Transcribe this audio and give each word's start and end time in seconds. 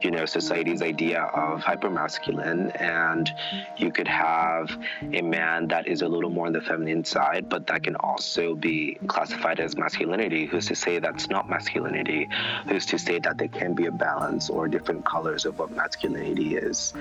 you 0.00 0.10
know 0.10 0.24
society's 0.26 0.80
idea 0.80 1.22
of 1.22 1.60
hypermasculine 1.60 2.80
and 2.80 3.30
you 3.76 3.90
could 3.90 4.08
have 4.08 4.70
a 5.12 5.20
man 5.20 5.68
that 5.68 5.86
is 5.86 6.02
a 6.02 6.08
little 6.08 6.30
more 6.30 6.46
on 6.46 6.52
the 6.52 6.60
feminine 6.60 7.04
side 7.04 7.48
but 7.48 7.66
that 7.66 7.82
can 7.82 7.96
also 7.96 8.54
be 8.54 8.96
classified 9.06 9.60
as 9.60 9.76
masculinity. 9.76 10.46
Who's 10.46 10.66
to 10.66 10.74
say 10.74 10.98
that's 10.98 11.28
not 11.28 11.48
masculinity? 11.48 12.28
Who's 12.68 12.86
to 12.86 12.98
say 12.98 13.18
that 13.20 13.38
there 13.38 13.48
can 13.48 13.74
be 13.74 13.86
a 13.86 13.92
balance 13.92 14.50
or 14.50 14.68
different 14.68 15.04
colors 15.04 15.44
of 15.44 15.58
what 15.58 15.70
masculinity 15.72 16.56
is 16.56 16.94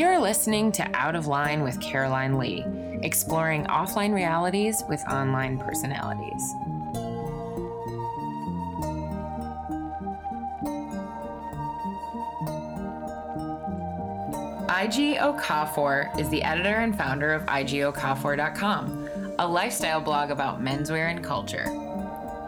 You're 0.00 0.18
listening 0.18 0.72
to 0.72 0.90
Out 0.94 1.14
of 1.14 1.26
Line 1.26 1.62
with 1.62 1.78
Caroline 1.78 2.38
Lee, 2.38 2.64
exploring 3.02 3.66
offline 3.66 4.14
realities 4.14 4.82
with 4.88 5.04
online 5.10 5.58
personalities. 5.58 6.54
IG 14.70 15.18
Okafor 15.18 16.18
is 16.18 16.30
the 16.30 16.42
editor 16.44 16.76
and 16.76 16.96
founder 16.96 17.34
of 17.34 17.44
IGOkafor.com, 17.44 19.34
a 19.38 19.46
lifestyle 19.46 20.00
blog 20.00 20.30
about 20.30 20.62
menswear 20.62 21.10
and 21.10 21.22
culture. 21.22 21.66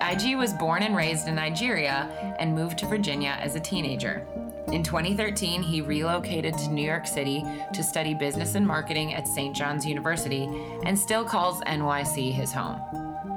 IG 0.01 0.39
was 0.39 0.55
born 0.55 0.83
and 0.83 0.97
raised 0.97 1.29
in 1.29 1.35
Nigeria 1.35 2.09
and 2.39 2.55
moved 2.55 2.79
to 2.79 2.87
Virginia 2.87 3.37
as 3.43 3.57
a 3.57 3.61
teenager. 3.61 4.27
In 4.73 4.83
2013, 4.83 5.63
he 5.63 5.83
relocated 5.83 6.57
to 6.57 6.71
New 6.71 6.85
York 6.85 7.07
City 7.07 7.45
to 7.75 7.83
study 7.83 8.15
business 8.15 8.55
and 8.55 8.67
marketing 8.67 9.13
at 9.13 9.29
St. 9.29 9.55
John's 9.55 9.85
University 9.85 10.49
and 10.87 10.99
still 10.99 11.27
calls 11.27 11.61
NYC 11.65 12.33
his 12.33 12.53
home. 12.53 12.81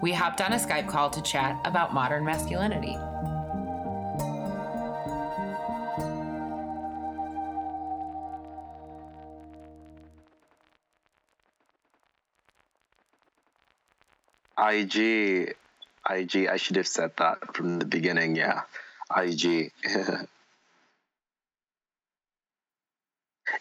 We 0.01 0.13
hopped 0.13 0.39
on 0.39 0.53
a 0.53 0.55
Skype 0.55 0.87
call 0.87 1.09
to 1.09 1.21
chat 1.21 1.59
about 1.65 1.93
modern 1.93 2.23
masculinity. 2.23 2.97
IG, 14.57 15.53
IG, 16.09 16.47
I 16.47 16.55
should 16.55 16.77
have 16.77 16.87
said 16.87 17.11
that 17.17 17.53
from 17.53 17.79
the 17.79 17.85
beginning. 17.85 18.37
Yeah, 18.37 18.61
IG. 19.13 19.73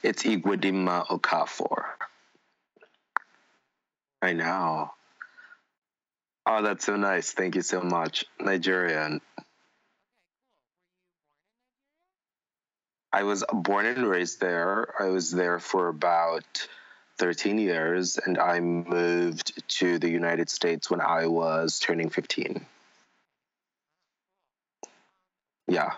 it's 0.02 0.22
Iguadima 0.24 1.06
Okafor. 1.06 1.84
I 4.22 4.32
know. 4.32 4.90
Oh, 6.46 6.62
that's 6.62 6.84
so 6.84 6.96
nice. 6.96 7.32
Thank 7.32 7.54
you 7.54 7.62
so 7.62 7.80
much. 7.80 8.24
Nigerian. 8.40 9.20
I 13.12 13.22
was 13.22 13.44
born 13.52 13.86
and 13.86 14.06
raised 14.06 14.40
there. 14.40 14.92
I 15.00 15.06
was 15.06 15.30
there 15.30 15.60
for 15.60 15.88
about 15.88 16.66
13 17.18 17.58
years, 17.58 18.18
and 18.18 18.38
I 18.38 18.60
moved 18.60 19.68
to 19.78 19.98
the 19.98 20.10
United 20.10 20.50
States 20.50 20.90
when 20.90 21.00
I 21.00 21.28
was 21.28 21.78
turning 21.78 22.10
15. 22.10 22.66
Yeah. 25.68 25.92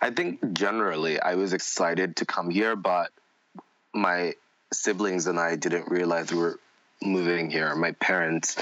I 0.00 0.10
think 0.10 0.52
generally 0.52 1.20
I 1.20 1.34
was 1.34 1.52
excited 1.52 2.16
to 2.16 2.26
come 2.26 2.50
here, 2.50 2.76
but 2.76 3.10
my 3.94 4.34
siblings 4.72 5.26
and 5.26 5.38
I 5.38 5.56
didn't 5.56 5.90
realize 5.90 6.32
we 6.32 6.38
were 6.38 6.58
moving 7.02 7.50
here. 7.50 7.74
My 7.74 7.92
parents 7.92 8.56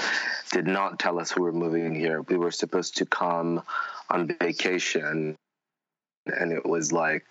did 0.51 0.67
not 0.67 0.99
tell 0.99 1.19
us 1.19 1.35
we 1.35 1.43
were 1.43 1.51
moving 1.51 1.93
here. 1.93 2.21
We 2.21 2.37
were 2.37 2.51
supposed 2.51 2.97
to 2.97 3.05
come 3.05 3.61
on 4.09 4.35
vacation, 4.39 5.37
and 6.25 6.51
it 6.51 6.65
was 6.65 6.91
like 6.91 7.25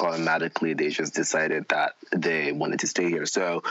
automatically 0.00 0.74
they 0.74 0.88
just 0.88 1.14
decided 1.14 1.68
that 1.68 1.94
they 2.10 2.52
wanted 2.52 2.80
to 2.80 2.86
stay 2.86 3.08
here. 3.08 3.26
So 3.26 3.62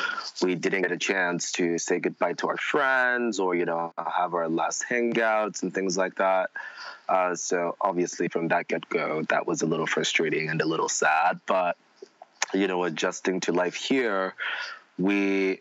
we 0.42 0.56
didn't 0.56 0.84
get 0.84 0.92
a 0.92 0.98
chance 0.98 1.52
to 1.54 1.78
say 1.78 2.00
goodbye 2.00 2.34
to 2.34 2.48
our 2.48 2.58
friends 2.58 3.40
or, 3.40 3.56
you 3.56 3.66
know, 3.66 3.94
have 3.98 4.34
our 4.34 4.48
last 4.48 4.86
hangouts 4.90 5.64
and 5.64 5.74
things 5.74 5.98
like 5.98 6.16
that. 6.16 6.50
Uh, 7.10 7.36
so 7.36 7.76
obviously 7.82 8.30
from 8.30 8.48
that 8.50 8.68
get 8.68 8.88
go, 8.88 9.24
that 9.30 9.46
was 9.46 9.62
a 9.62 9.66
little 9.66 9.88
frustrating 9.88 10.50
and 10.50 10.62
a 10.62 10.66
little 10.66 10.90
sad. 10.90 11.42
But, 11.46 11.78
you 12.54 12.68
know, 12.68 12.84
adjusting 12.84 13.42
to 13.42 13.52
life 13.52 13.76
here, 13.76 14.34
we 14.98 15.60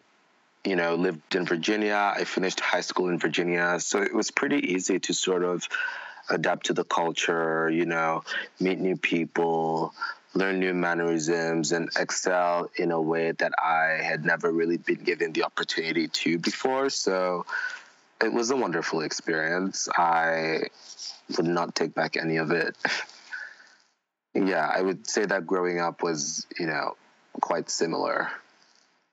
you 0.64 0.76
know, 0.76 0.94
lived 0.94 1.34
in 1.34 1.44
Virginia. 1.44 2.14
I 2.16 2.22
finished 2.22 2.60
high 2.60 2.82
school 2.82 3.08
in 3.08 3.18
Virginia. 3.18 3.80
So 3.80 4.00
it 4.00 4.14
was 4.14 4.30
pretty 4.30 4.72
easy 4.72 5.00
to 5.00 5.12
sort 5.12 5.42
of 5.42 5.66
adapt 6.30 6.66
to 6.66 6.72
the 6.72 6.84
culture, 6.84 7.68
you 7.68 7.84
know, 7.84 8.22
meet 8.60 8.78
new 8.78 8.96
people, 8.96 9.92
learn 10.34 10.60
new 10.60 10.74
mannerisms, 10.74 11.72
and 11.72 11.90
excel 11.98 12.70
in 12.76 12.90
a 12.90 13.00
way 13.00 13.32
that 13.32 13.52
I 13.62 14.02
had 14.02 14.24
never 14.24 14.50
really 14.50 14.78
been 14.78 15.02
given 15.02 15.32
the 15.32 15.44
opportunity 15.44 16.08
to 16.08 16.38
before. 16.38 16.90
So 16.90 17.44
it 18.22 18.32
was 18.32 18.50
a 18.50 18.56
wonderful 18.56 19.02
experience. 19.02 19.88
I 19.96 20.64
would 21.36 21.46
not 21.46 21.74
take 21.74 21.94
back 21.94 22.16
any 22.16 22.36
of 22.36 22.50
it. 22.50 22.76
yeah, 24.34 24.66
I 24.66 24.80
would 24.80 25.06
say 25.06 25.26
that 25.26 25.46
growing 25.46 25.80
up 25.80 26.02
was, 26.02 26.46
you 26.58 26.66
know, 26.66 26.96
quite 27.40 27.70
similar 27.70 28.30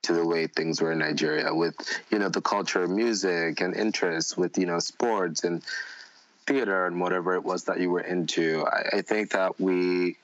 to 0.04 0.14
the 0.14 0.26
way 0.26 0.48
things 0.48 0.82
were 0.82 0.92
in 0.92 1.00
Nigeria 1.00 1.54
with, 1.54 1.76
you 2.10 2.20
know, 2.20 2.30
the 2.30 2.42
culture 2.42 2.84
of 2.84 2.90
music 2.90 3.60
and 3.60 3.76
interests 3.76 4.38
with, 4.38 4.58
you 4.58 4.66
know, 4.66 4.80
sports 4.80 5.44
and 5.44 5.64
theater 6.48 6.86
and 6.86 7.00
whatever 7.02 7.36
it 7.36 7.44
was 7.44 7.66
that 7.66 7.80
you 7.80 7.90
were 7.90 8.02
into. 8.02 8.66
I, 8.66 8.98
I 8.98 9.02
think 9.02 9.32
that 9.32 9.60
we, 9.60 10.18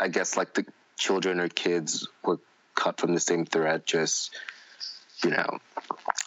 I 0.00 0.08
guess, 0.08 0.36
like 0.36 0.54
the 0.54 0.64
children 0.96 1.40
or 1.40 1.48
kids 1.48 2.08
were 2.24 2.38
cut 2.74 3.00
from 3.00 3.14
the 3.14 3.20
same 3.20 3.44
thread, 3.44 3.84
just, 3.86 4.34
you 5.24 5.30
know, 5.30 5.58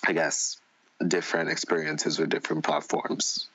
I 0.06 0.14
guess 0.14 0.60
different 1.06 1.50
experiences 1.50 2.20
with 2.20 2.30
different 2.30 2.64
platforms. 2.66 3.48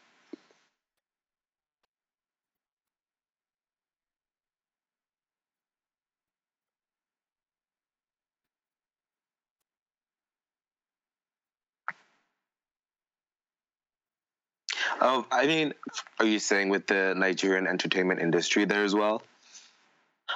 Oh, 15.01 15.27
I 15.31 15.47
mean, 15.47 15.75
are 16.19 16.25
you 16.27 16.39
saying 16.39 16.71
with 16.71 16.87
the 16.87 17.15
Nigerian 17.17 17.67
entertainment 17.67 18.21
industry 18.21 18.65
there 18.65 18.85
as 18.85 18.95
well? 18.95 19.23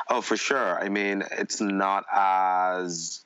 Oh, 0.08 0.20
for 0.20 0.36
sure. 0.36 0.78
I 0.78 0.88
mean, 0.88 1.24
it's 1.32 1.60
not 1.60 2.04
as 2.12 3.24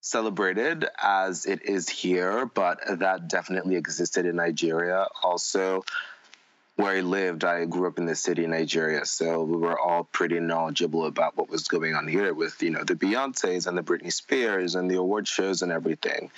celebrated 0.00 0.86
as 1.02 1.46
it 1.46 1.62
is 1.62 1.88
here, 1.88 2.46
but 2.46 2.80
that 3.00 3.28
definitely 3.28 3.76
existed 3.76 4.26
in 4.26 4.36
Nigeria. 4.36 5.06
Also, 5.22 5.84
where 6.76 6.96
I 6.96 7.00
lived, 7.00 7.44
I 7.44 7.64
grew 7.64 7.86
up 7.86 7.98
in 7.98 8.06
the 8.06 8.16
city, 8.16 8.46
Nigeria, 8.46 9.06
so 9.06 9.44
we 9.44 9.56
were 9.56 9.78
all 9.78 10.04
pretty 10.04 10.40
knowledgeable 10.40 11.06
about 11.06 11.36
what 11.36 11.48
was 11.48 11.68
going 11.68 11.94
on 11.94 12.08
here 12.08 12.34
with, 12.34 12.60
you 12.62 12.70
know, 12.70 12.82
the 12.82 12.96
Beyonces 12.96 13.66
and 13.66 13.78
the 13.78 13.82
Britney 13.82 14.12
Spears 14.12 14.74
and 14.74 14.90
the 14.90 14.96
award 14.96 15.28
shows 15.28 15.62
and 15.62 15.70
everything 15.70 16.30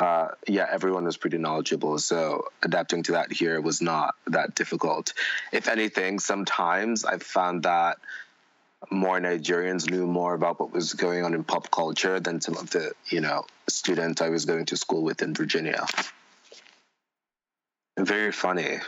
uh, 0.00 0.28
yeah, 0.46 0.66
everyone 0.70 1.04
was 1.04 1.18
pretty 1.18 1.36
knowledgeable. 1.36 1.98
So 1.98 2.48
adapting 2.62 3.02
to 3.04 3.12
that 3.12 3.30
here 3.30 3.60
was 3.60 3.82
not 3.82 4.14
that 4.28 4.54
difficult. 4.54 5.12
If 5.52 5.68
anything, 5.68 6.18
sometimes 6.18 7.04
I 7.04 7.18
found 7.18 7.64
that 7.64 7.98
more 8.90 9.20
Nigerians 9.20 9.90
knew 9.90 10.06
more 10.06 10.34
about 10.34 10.58
what 10.58 10.72
was 10.72 10.94
going 10.94 11.24
on 11.24 11.34
in 11.34 11.44
pop 11.44 11.70
culture 11.70 12.18
than 12.20 12.40
some 12.40 12.56
of 12.56 12.70
the, 12.70 12.92
you 13.08 13.20
know, 13.20 13.44
students 13.68 14.22
I 14.22 14.30
was 14.30 14.44
going 14.46 14.66
to 14.66 14.76
school 14.76 15.02
with 15.02 15.22
in 15.22 15.34
Virginia. 15.34 15.86
Very 17.98 18.32
funny. 18.32 18.78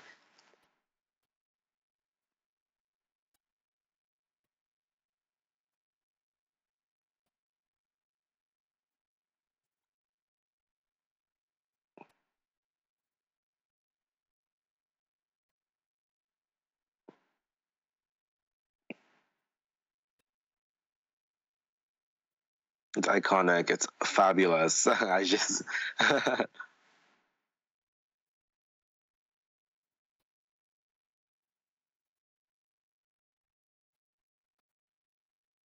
It's 22.96 23.08
iconic. 23.08 23.70
It's 23.70 23.86
fabulous. 24.04 24.86
I 24.86 25.24
just. 25.24 25.62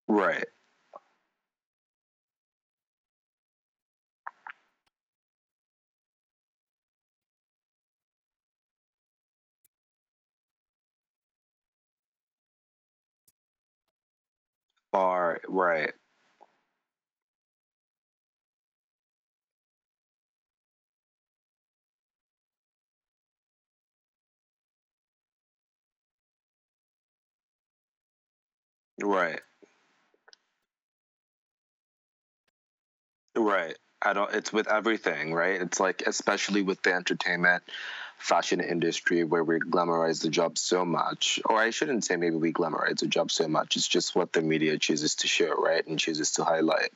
right. 0.07 0.45
Or, 14.91 15.39
right. 15.47 15.93
Right. 29.01 29.41
Right. 33.35 33.77
I 34.01 34.13
don't 34.13 34.33
it's 34.33 34.53
with 34.53 34.67
everything, 34.67 35.33
right? 35.33 35.61
It's 35.61 35.79
like 35.79 36.03
especially 36.05 36.61
with 36.61 36.81
the 36.83 36.93
entertainment 36.93 37.63
fashion 38.17 38.59
industry 38.59 39.23
where 39.23 39.43
we 39.43 39.59
glamorize 39.59 40.21
the 40.21 40.29
job 40.29 40.57
so 40.57 40.85
much. 40.85 41.39
Or 41.45 41.57
I 41.57 41.69
shouldn't 41.69 42.03
say 42.05 42.15
maybe 42.15 42.35
we 42.35 42.51
glamorize 42.53 42.99
the 42.99 43.07
job 43.07 43.31
so 43.31 43.47
much. 43.47 43.75
It's 43.75 43.87
just 43.87 44.15
what 44.15 44.33
the 44.33 44.41
media 44.41 44.77
chooses 44.77 45.15
to 45.15 45.27
show, 45.27 45.53
right? 45.53 45.85
And 45.85 45.99
chooses 45.99 46.31
to 46.33 46.43
highlight. 46.43 46.91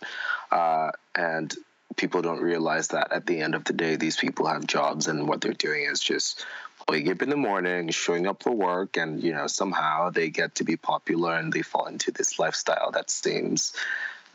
Uh, 0.51 0.91
and 1.15 1.53
people 1.95 2.21
don't 2.21 2.41
realize 2.41 2.89
that 2.89 3.11
at 3.11 3.25
the 3.25 3.41
end 3.41 3.53
of 3.53 3.63
the 3.65 3.73
day 3.73 3.95
these 3.95 4.17
people 4.17 4.47
have 4.47 4.65
jobs 4.65 5.07
and 5.07 5.27
what 5.27 5.41
they're 5.41 5.53
doing 5.53 5.83
is 5.83 5.99
just 5.99 6.45
waking 6.91 7.11
up 7.13 7.21
in 7.21 7.29
the 7.29 7.37
morning, 7.37 7.89
showing 7.89 8.27
up 8.27 8.43
for 8.43 8.51
work, 8.51 8.97
and 8.97 9.23
you 9.23 9.31
know, 9.31 9.47
somehow 9.47 10.09
they 10.09 10.29
get 10.29 10.55
to 10.55 10.65
be 10.65 10.75
popular 10.75 11.33
and 11.35 11.53
they 11.53 11.61
fall 11.61 11.85
into 11.85 12.11
this 12.11 12.37
lifestyle 12.37 12.91
that 12.91 13.09
seems 13.09 13.73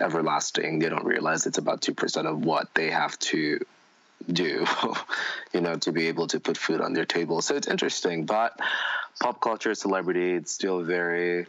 everlasting. 0.00 0.79
They 0.79 0.88
don't 0.88 1.05
realize 1.05 1.47
it's 1.47 1.58
about 1.58 1.82
2% 1.82 2.25
of 2.25 2.44
what 2.44 2.75
they 2.75 2.91
have 2.91 3.19
to 3.31 3.61
do, 4.32 4.64
you 5.53 5.61
know, 5.61 5.76
to 5.76 5.93
be 5.93 6.08
able 6.08 6.29
to 6.29 6.41
put 6.41 6.56
food 6.56 6.81
on 6.81 6.94
their 6.94 7.05
table. 7.05 7.43
So 7.43 7.56
it's 7.56 7.69
interesting, 7.69 8.25
but 8.25 8.59
pop 9.20 9.38
culture, 9.43 9.75
celebrity, 9.75 10.32
it's 10.32 10.52
still 10.52 10.82
very. 10.82 11.47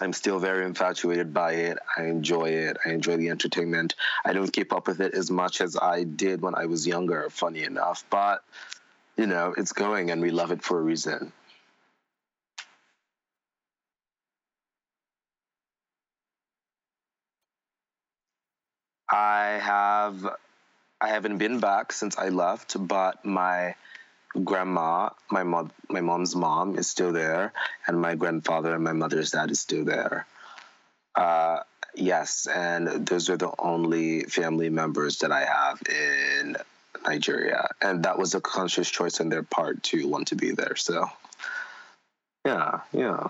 I'm 0.00 0.14
still 0.14 0.38
very 0.38 0.64
infatuated 0.64 1.34
by 1.34 1.52
it. 1.52 1.78
I 1.96 2.04
enjoy 2.04 2.46
it. 2.46 2.78
I 2.84 2.90
enjoy 2.90 3.18
the 3.18 3.28
entertainment. 3.28 3.94
I 4.24 4.32
don't 4.32 4.50
keep 4.50 4.72
up 4.72 4.88
with 4.88 5.02
it 5.02 5.12
as 5.12 5.30
much 5.30 5.60
as 5.60 5.76
I 5.76 6.04
did 6.04 6.40
when 6.40 6.54
I 6.54 6.64
was 6.64 6.86
younger, 6.86 7.28
funny 7.28 7.62
enough. 7.62 8.02
But, 8.08 8.42
you 9.22 9.28
know, 9.28 9.54
it's 9.56 9.72
going 9.72 10.10
and 10.10 10.20
we 10.20 10.32
love 10.32 10.50
it 10.50 10.64
for 10.64 10.80
a 10.80 10.82
reason. 10.82 11.32
I 19.08 19.60
have 19.62 20.26
I 21.00 21.08
haven't 21.08 21.38
been 21.38 21.60
back 21.60 21.92
since 21.92 22.18
I 22.18 22.30
left, 22.30 22.74
but 22.76 23.24
my 23.24 23.76
grandma, 24.42 25.10
my 25.30 25.44
mom, 25.44 25.70
my 25.88 26.00
mom's 26.00 26.34
mom 26.34 26.76
is 26.76 26.90
still 26.90 27.12
there, 27.12 27.52
and 27.86 28.00
my 28.00 28.16
grandfather 28.16 28.74
and 28.74 28.82
my 28.82 28.92
mother's 28.92 29.30
dad 29.30 29.52
is 29.52 29.60
still 29.60 29.84
there. 29.84 30.26
Uh, 31.14 31.60
yes, 31.94 32.48
and 32.52 33.06
those 33.06 33.30
are 33.30 33.36
the 33.36 33.52
only 33.56 34.24
family 34.24 34.68
members 34.68 35.18
that 35.18 35.30
I 35.30 35.44
have 35.44 35.80
in 35.88 36.56
Nigeria, 37.06 37.68
and 37.80 38.04
that 38.04 38.18
was 38.18 38.34
a 38.34 38.40
conscious 38.40 38.90
choice 38.90 39.20
on 39.20 39.28
their 39.28 39.42
part 39.42 39.82
to 39.84 40.06
want 40.08 40.28
to 40.28 40.36
be 40.36 40.52
there. 40.52 40.76
So, 40.76 41.06
yeah, 42.44 42.80
yeah. 42.92 43.28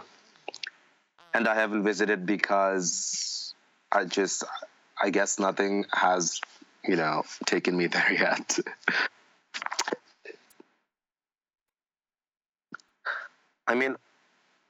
And 1.34 1.48
I 1.48 1.54
haven't 1.54 1.84
visited 1.84 2.26
because 2.26 3.54
I 3.90 4.04
just, 4.04 4.44
I 5.00 5.10
guess 5.10 5.38
nothing 5.38 5.86
has, 5.92 6.40
you 6.84 6.96
know, 6.96 7.24
taken 7.46 7.76
me 7.76 7.86
there 7.88 8.12
yet. 8.12 8.58
I 13.66 13.74
mean, 13.74 13.96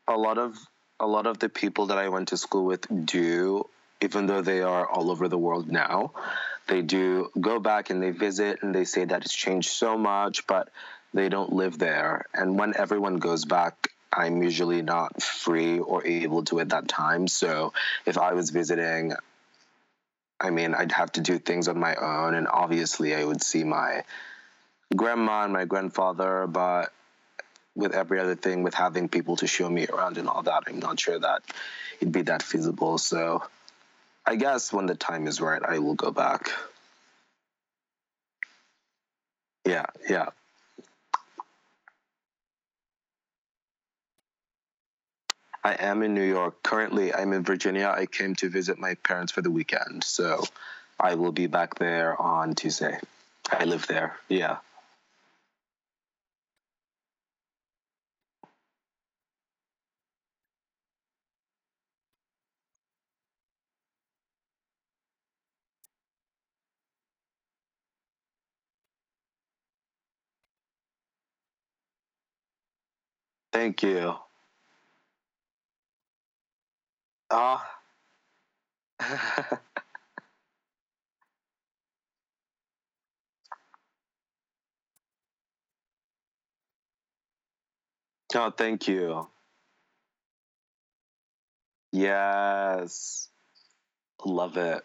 a 0.07 0.17
lot 0.17 0.39
of 0.39 0.57
a 1.01 1.07
lot 1.07 1.27
of 1.27 1.41
the 1.41 1.49
people 1.49 1.87
that 1.87 1.99
I 1.99 2.09
went 2.09 2.29
to 2.29 2.37
school 2.37 2.65
with 2.65 2.87
do, 3.07 3.69
even 4.01 4.27
though 4.27 4.43
they 4.43 4.63
are 4.63 4.89
all 4.89 5.11
over 5.11 5.27
the 5.27 5.39
world 5.39 5.69
now, 5.69 6.13
they 6.69 6.83
do 6.83 7.31
go 7.41 7.59
back 7.59 7.91
and 7.91 8.03
they 8.03 8.11
visit 8.11 8.63
and 8.63 8.75
they 8.75 8.85
say 8.85 9.05
that 9.05 9.25
it's 9.25 9.35
changed 9.35 9.71
so 9.71 9.97
much, 9.99 10.47
but 10.47 10.71
they 11.15 11.29
don't 11.29 11.53
live 11.53 11.79
there. 11.79 12.27
And 12.33 12.59
when 12.59 12.77
everyone 12.77 13.17
goes 13.17 13.45
back, 13.45 13.89
I'm 14.13 14.43
usually 14.43 14.83
not 14.83 15.23
free 15.23 15.79
or 15.79 16.05
able 16.07 16.45
to 16.45 16.61
at 16.61 16.71
that 16.71 16.89
time. 16.89 17.29
So 17.29 17.73
if 18.07 18.19
I 18.19 18.35
was 18.35 18.51
visiting, 18.51 19.15
I 20.41 20.51
mean, 20.51 20.75
I'd 20.75 20.93
have 20.93 21.13
to 21.13 21.21
do 21.21 21.39
things 21.39 21.69
on 21.69 21.79
my 21.79 21.95
own, 21.95 22.35
and 22.35 22.49
obviously 22.49 23.15
I 23.15 23.25
would 23.25 23.43
see 23.43 23.65
my 23.65 24.03
grandma 24.95 25.45
and 25.45 25.53
my 25.53 25.65
grandfather, 25.65 26.47
but 26.47 26.93
with 27.75 27.95
every 27.95 28.21
other 28.21 28.35
thing, 28.35 28.63
with 28.63 28.75
having 28.75 29.09
people 29.09 29.37
to 29.37 29.47
show 29.47 29.69
me 29.69 29.87
around 29.87 30.19
and 30.19 30.29
all 30.29 30.43
that, 30.43 30.65
I'm 30.67 30.79
not 30.79 31.01
sure 31.01 31.19
that 31.19 31.43
it'd 32.01 32.13
be 32.13 32.23
that 32.23 32.43
feasible. 32.43 32.99
So 32.99 33.43
I 34.25 34.37
guess 34.37 34.73
when 34.73 34.87
the 34.87 34.95
time 34.95 35.27
is 35.27 35.41
right, 35.41 35.63
I 35.63 35.79
will 35.79 35.95
go 35.95 36.11
back. 36.11 36.51
Yeah, 39.65 39.87
yeah. 40.09 40.29
I 45.65 45.75
am 45.75 46.03
in 46.03 46.15
New 46.15 46.25
York. 46.25 46.63
Currently, 46.63 47.15
I'm 47.15 47.33
in 47.33 47.45
Virginia. 47.45 47.93
I 47.97 48.07
came 48.07 48.35
to 48.37 48.49
visit 48.49 48.79
my 48.79 48.95
parents 48.95 49.33
for 49.33 49.43
the 49.43 49.51
weekend. 49.51 50.03
So 50.03 50.45
I 50.99 51.15
will 51.15 51.33
be 51.33 51.47
back 51.47 51.77
there 51.77 52.21
on 52.21 52.55
Tuesday. 52.55 52.99
I 53.51 53.65
live 53.65 53.87
there. 53.87 54.17
Yeah. 54.29 54.57
Thank 73.53 73.83
you. 73.83 74.15
Ah. 77.31 77.69
oh, 88.35 88.51
thank 88.51 88.89
you. 88.89 89.29
Yes. 91.93 93.29
Love 94.25 94.57
it. 94.57 94.83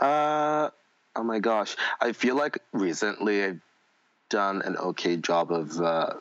Uh, 0.00 0.70
oh 1.14 1.22
my 1.22 1.38
gosh. 1.38 1.76
I 2.00 2.12
feel 2.12 2.36
like 2.36 2.58
recently 2.72 3.44
I've 3.44 3.60
done 4.30 4.62
an 4.62 4.76
okay 4.76 5.16
job 5.16 5.52
of 5.52 5.78
uh, 5.80 6.14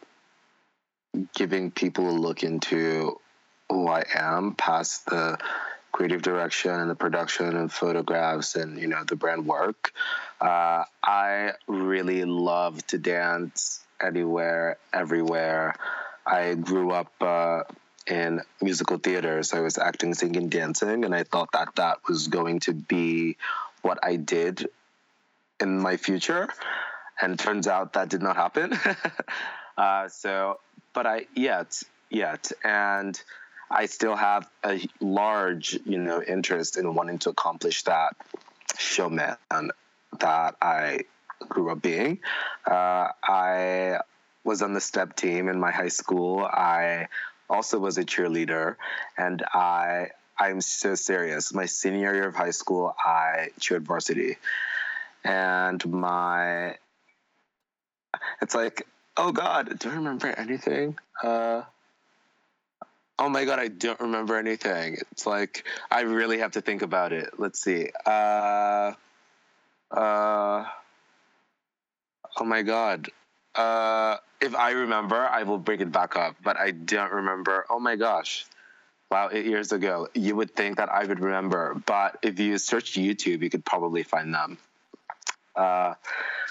giving 1.34 1.72
people 1.72 2.10
a 2.10 2.12
look 2.12 2.44
into 2.44 3.20
who 3.70 3.88
I 3.88 4.04
am 4.14 4.56
past 4.56 5.06
the 5.06 5.38
creative 5.92 6.22
direction 6.22 6.72
and 6.72 6.90
the 6.90 6.96
production 6.96 7.56
and 7.56 7.72
photographs 7.72 8.56
and 8.56 8.80
you 8.80 8.88
know 8.88 9.04
the 9.04 9.16
brand 9.16 9.46
work. 9.46 9.92
Uh, 10.42 10.84
I 11.04 11.54
really 11.68 12.26
love 12.26 12.86
to 12.88 12.98
dance 12.98 13.86
anywhere, 14.02 14.78
everywhere. 14.94 15.76
I 16.26 16.54
grew 16.56 16.92
up 16.92 17.12
uh, 17.22 17.64
in 18.08 18.42
musical 18.62 18.98
theater, 18.98 19.44
so 19.44 19.58
I 19.58 19.62
was 19.62 19.78
acting, 19.78 20.14
singing, 20.14 20.50
dancing, 20.50 21.06
and 21.06 21.14
I 21.14 21.24
thought 21.24 21.52
that 21.54 21.76
that 21.76 21.98
was 22.08 22.28
going 22.28 22.62
to 22.62 22.74
be 22.74 23.38
what 23.82 24.00
I 24.04 24.16
did 24.16 24.68
in 25.60 25.80
my 25.80 25.98
future. 25.98 26.50
and 27.22 27.38
turns 27.38 27.68
out 27.68 27.94
that 27.94 28.10
did 28.10 28.22
not 28.22 28.36
happen. 28.36 28.74
uh, 29.78 30.08
so, 30.08 30.60
but 30.94 31.06
I 31.06 31.26
yet 31.36 31.82
yet, 32.10 32.52
and 32.64 33.22
I 33.70 33.86
still 33.86 34.16
have 34.16 34.50
a 34.64 34.82
large 35.00 35.78
you 35.86 35.98
know 35.98 36.22
interest 36.22 36.78
in 36.78 36.94
wanting 36.94 37.20
to 37.20 37.30
accomplish 37.30 37.84
that 37.84 38.16
showman 38.78 39.38
that 40.20 40.56
I 40.62 41.02
grew 41.48 41.72
up 41.72 41.82
being. 41.82 42.20
Uh, 42.66 43.10
I 43.24 44.00
was 44.44 44.62
on 44.62 44.74
the 44.74 44.82
step 44.82 45.16
team 45.16 45.50
in 45.50 45.60
my 45.60 45.72
high 45.72 45.90
school. 45.90 46.40
I 46.40 47.08
also 47.50 47.80
was 47.80 47.98
a 47.98 48.04
cheerleader, 48.06 48.76
and 49.18 49.44
I 49.54 50.10
I'm 50.40 50.62
so 50.62 50.96
serious. 50.96 51.54
My 51.54 51.66
senior 51.66 52.14
year 52.14 52.28
of 52.28 52.36
high 52.36 52.52
school, 52.52 52.96
I 53.04 53.50
cheered 53.60 53.86
varsity, 53.86 54.38
and 55.24 55.86
my 55.86 56.78
it's 58.42 58.56
like 58.56 58.88
oh 59.18 59.32
god, 59.32 59.78
do 59.80 59.90
I 59.90 59.96
remember 59.96 60.28
anything? 60.28 60.98
Uh, 61.22 61.64
oh 63.20 63.30
my 63.30 63.44
god, 63.46 63.60
I 63.60 63.68
don't 63.68 64.00
remember 64.00 64.38
anything. 64.38 64.98
It's 65.12 65.28
like 65.28 65.66
I 65.92 66.02
really 66.02 66.40
have 66.40 66.52
to 66.52 66.62
think 66.62 66.82
about 66.82 67.12
it. 67.12 67.32
Let's 67.38 67.60
see. 67.60 67.90
Uh, 68.06 68.94
uh, 69.92 70.66
oh 72.38 72.46
my 72.46 72.62
god. 72.62 73.10
Uh, 73.56 74.18
if 74.40 74.56
I 74.56 74.72
remember, 74.72 75.18
I 75.18 75.44
will 75.44 75.58
bring 75.58 75.82
it 75.82 75.92
back 75.92 76.16
up, 76.16 76.38
but 76.42 76.56
I 76.58 76.72
don't 76.72 77.12
remember. 77.12 77.66
Oh 77.70 77.80
my 77.80 77.98
gosh. 77.98 78.46
Wow, 79.12 79.30
eight 79.32 79.46
years 79.46 79.72
ago. 79.72 80.08
You 80.14 80.36
would 80.36 80.56
think 80.56 80.78
that 80.78 80.90
I 80.90 81.04
would 81.04 81.20
remember, 81.20 81.82
but 81.86 82.20
if 82.22 82.40
you 82.40 82.58
search 82.60 82.94
YouTube, 82.94 83.42
you 83.42 83.50
could 83.50 83.66
probably 83.66 84.04
find 84.04 84.34
them. 84.34 84.58
Uh, 85.56 85.96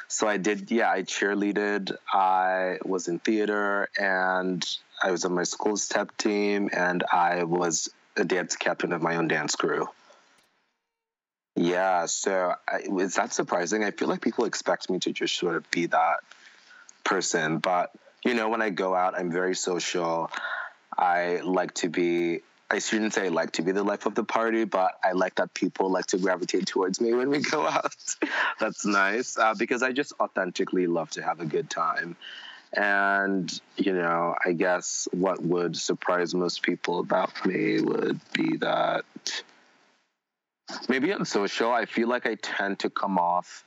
so 0.08 0.26
I 0.26 0.38
did, 0.38 0.70
yeah, 0.70 0.90
I 0.90 1.02
cheerleaded, 1.02 1.96
I 2.12 2.78
was 2.84 3.06
in 3.06 3.20
theater, 3.20 3.88
and 3.96 4.64
I 5.02 5.12
was 5.12 5.24
on 5.24 5.34
my 5.34 5.44
school 5.44 5.76
step 5.76 6.16
team, 6.16 6.68
and 6.72 7.04
I 7.12 7.44
was 7.44 7.90
a 8.16 8.24
dance 8.24 8.56
captain 8.56 8.92
of 8.92 9.02
my 9.02 9.16
own 9.16 9.28
dance 9.28 9.54
crew. 9.54 9.88
Yeah, 11.54 12.06
so 12.06 12.54
I, 12.68 12.80
is 12.98 13.14
that 13.14 13.32
surprising? 13.32 13.84
I 13.84 13.92
feel 13.92 14.08
like 14.08 14.20
people 14.20 14.46
expect 14.46 14.90
me 14.90 14.98
to 15.00 15.12
just 15.12 15.36
sort 15.36 15.54
of 15.54 15.70
be 15.70 15.86
that 15.86 16.20
person, 17.04 17.58
but 17.58 17.92
you 18.24 18.34
know, 18.34 18.48
when 18.48 18.62
I 18.62 18.70
go 18.70 18.94
out, 18.96 19.16
I'm 19.16 19.30
very 19.30 19.54
social. 19.54 20.30
I 20.96 21.40
like 21.44 21.74
to 21.74 21.88
be 21.88 22.40
I 22.70 22.80
shouldn't 22.80 23.14
say 23.14 23.26
I 23.26 23.28
like 23.28 23.52
to 23.52 23.62
be 23.62 23.72
the 23.72 23.82
life 23.82 24.04
of 24.04 24.14
the 24.14 24.24
party, 24.24 24.64
but 24.64 24.98
I 25.02 25.12
like 25.12 25.36
that 25.36 25.54
people 25.54 25.90
like 25.90 26.06
to 26.06 26.18
gravitate 26.18 26.66
towards 26.66 27.00
me 27.00 27.14
when 27.14 27.30
we 27.30 27.40
go 27.50 27.66
out. 27.66 27.94
That's 28.60 28.84
nice 28.84 29.38
uh, 29.38 29.54
because 29.54 29.82
I 29.82 29.92
just 29.92 30.12
authentically 30.20 30.86
love 30.86 31.10
to 31.10 31.22
have 31.22 31.40
a 31.40 31.46
good 31.46 31.70
time. 31.70 32.16
And, 32.74 33.50
you 33.78 33.94
know, 33.94 34.34
I 34.44 34.52
guess 34.52 35.08
what 35.12 35.42
would 35.42 35.76
surprise 35.76 36.34
most 36.34 36.62
people 36.62 36.98
about 36.98 37.46
me 37.46 37.80
would 37.80 38.20
be 38.34 38.58
that 38.58 39.04
maybe 40.88 41.10
on 41.14 41.24
social, 41.24 41.72
I 41.72 41.86
feel 41.86 42.08
like 42.08 42.26
I 42.26 42.34
tend 42.34 42.80
to 42.80 42.90
come 42.90 43.18
off 43.18 43.64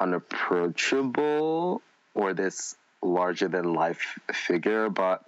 unapproachable 0.00 1.82
or 2.14 2.34
this 2.34 2.74
larger 3.00 3.46
than 3.46 3.74
life 3.74 4.18
figure, 4.32 4.88
but 4.88 5.24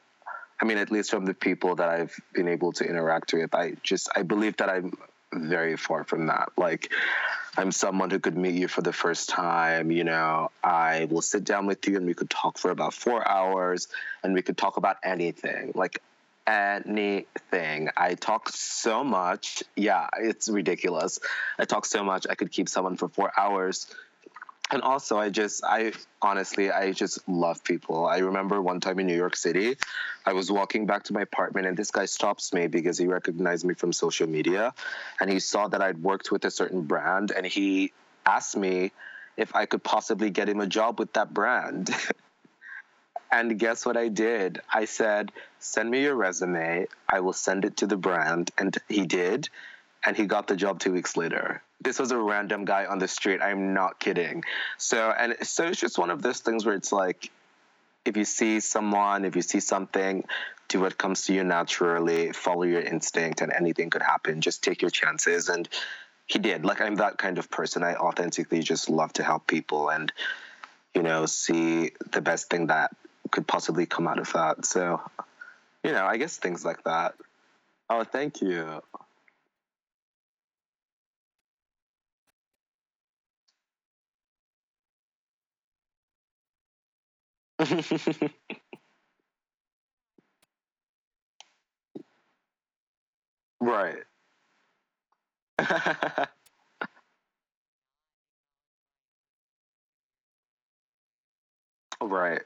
I 0.60 0.64
mean, 0.64 0.78
at 0.78 0.90
least 0.90 1.10
from 1.10 1.26
the 1.26 1.34
people 1.34 1.76
that 1.76 1.88
I've 1.88 2.18
been 2.32 2.48
able 2.48 2.72
to 2.74 2.84
interact 2.84 3.32
with, 3.32 3.54
I 3.54 3.74
just 3.82 4.08
I 4.14 4.22
believe 4.22 4.56
that 4.58 4.70
I'm 4.70 4.92
very 5.32 5.76
far 5.76 6.04
from 6.04 6.26
that. 6.26 6.50
Like, 6.56 6.92
I'm 7.56 7.72
someone 7.72 8.10
who 8.10 8.18
could 8.18 8.36
meet 8.36 8.54
you 8.54 8.68
for 8.68 8.82
the 8.82 8.92
first 8.92 9.28
time. 9.28 9.90
You 9.90 10.04
know, 10.04 10.50
I 10.64 11.06
will 11.10 11.22
sit 11.22 11.44
down 11.44 11.66
with 11.66 11.86
you 11.86 11.96
and 11.96 12.06
we 12.06 12.14
could 12.14 12.30
talk 12.30 12.58
for 12.58 12.70
about 12.70 12.94
four 12.94 13.26
hours, 13.26 13.88
and 14.22 14.34
we 14.34 14.42
could 14.42 14.56
talk 14.56 14.76
about 14.76 14.96
anything. 15.04 15.72
Like 15.74 16.00
anything. 16.46 17.88
I 17.96 18.14
talk 18.14 18.48
so 18.50 19.02
much. 19.04 19.64
Yeah, 19.74 20.08
it's 20.18 20.48
ridiculous. 20.48 21.18
I 21.58 21.64
talk 21.64 21.84
so 21.86 22.04
much. 22.04 22.26
I 22.30 22.34
could 22.34 22.52
keep 22.52 22.68
someone 22.68 22.96
for 22.96 23.08
four 23.08 23.32
hours 23.36 23.86
and 24.72 24.82
also 24.82 25.18
i 25.18 25.28
just 25.28 25.64
i 25.64 25.92
honestly 26.20 26.70
i 26.70 26.92
just 26.92 27.26
love 27.28 27.62
people. 27.62 28.06
I 28.06 28.18
remember 28.18 28.60
one 28.60 28.80
time 28.80 28.98
in 28.98 29.06
new 29.06 29.16
york 29.16 29.36
city 29.36 29.76
i 30.24 30.32
was 30.32 30.50
walking 30.50 30.86
back 30.86 31.04
to 31.04 31.12
my 31.12 31.22
apartment 31.22 31.66
and 31.66 31.76
this 31.76 31.90
guy 31.90 32.06
stops 32.06 32.52
me 32.52 32.66
because 32.66 32.98
he 32.98 33.06
recognized 33.06 33.64
me 33.64 33.74
from 33.74 33.92
social 33.92 34.28
media. 34.28 34.74
And 35.20 35.30
he 35.30 35.40
saw 35.40 35.68
that 35.68 35.82
i'd 35.82 36.02
worked 36.02 36.30
with 36.32 36.44
a 36.44 36.50
certain 36.50 36.82
brand 36.82 37.30
and 37.30 37.46
he 37.46 37.92
asked 38.24 38.56
me 38.56 38.92
if 39.36 39.54
i 39.54 39.66
could 39.66 39.82
possibly 39.82 40.30
get 40.30 40.48
him 40.48 40.60
a 40.60 40.66
job 40.66 40.98
with 40.98 41.12
that 41.14 41.32
brand. 41.32 41.90
And 43.28 43.58
guess 43.58 43.84
what 43.84 43.96
i 43.96 44.08
did? 44.08 44.60
I 44.72 44.84
said 44.84 45.32
send 45.58 45.90
me 45.90 46.02
your 46.02 46.14
resume. 46.14 46.86
I 47.08 47.20
will 47.20 47.32
send 47.32 47.64
it 47.64 47.78
to 47.78 47.86
the 47.86 47.96
brand. 47.96 48.52
And 48.56 48.76
he 48.88 49.04
did 49.04 49.48
and 50.06 50.16
he 50.16 50.24
got 50.24 50.46
the 50.46 50.56
job 50.56 50.78
two 50.78 50.92
weeks 50.92 51.16
later 51.16 51.62
this 51.80 51.98
was 51.98 52.10
a 52.10 52.18
random 52.18 52.64
guy 52.64 52.86
on 52.86 52.98
the 52.98 53.08
street. 53.08 53.40
I'm 53.40 53.74
not 53.74 53.98
kidding. 53.98 54.44
So 54.78 55.10
and 55.16 55.36
so 55.42 55.66
it's 55.66 55.80
just 55.80 55.98
one 55.98 56.10
of 56.10 56.22
those 56.22 56.40
things 56.40 56.64
where 56.64 56.74
it's 56.74 56.92
like 56.92 57.30
if 58.04 58.16
you 58.16 58.24
see 58.24 58.60
someone, 58.60 59.24
if 59.24 59.36
you 59.36 59.42
see 59.42 59.60
something, 59.60 60.24
do 60.68 60.80
what 60.80 60.96
comes 60.96 61.24
to 61.26 61.34
you 61.34 61.44
naturally, 61.44 62.32
follow 62.32 62.62
your 62.62 62.80
instinct 62.80 63.40
and 63.40 63.52
anything 63.52 63.90
could 63.90 64.02
happen. 64.02 64.40
Just 64.40 64.62
take 64.62 64.82
your 64.82 64.90
chances 64.90 65.48
and 65.48 65.68
he 66.26 66.38
did. 66.38 66.64
Like 66.64 66.80
I'm 66.80 66.96
that 66.96 67.18
kind 67.18 67.38
of 67.38 67.50
person. 67.50 67.82
I 67.82 67.94
authentically 67.94 68.60
just 68.60 68.88
love 68.88 69.12
to 69.14 69.22
help 69.22 69.46
people 69.46 69.90
and 69.90 70.12
you 70.94 71.02
know, 71.02 71.26
see 71.26 71.90
the 72.10 72.22
best 72.22 72.48
thing 72.48 72.68
that 72.68 72.90
could 73.30 73.46
possibly 73.46 73.84
come 73.84 74.08
out 74.08 74.18
of 74.18 74.32
that. 74.32 74.64
So, 74.64 75.00
you 75.84 75.92
know, 75.92 76.06
I 76.06 76.16
guess 76.16 76.38
things 76.38 76.64
like 76.64 76.84
that. 76.84 77.14
Oh, 77.90 78.02
thank 78.02 78.40
you. 78.40 78.82
right. 93.60 94.04
right. 102.02 102.42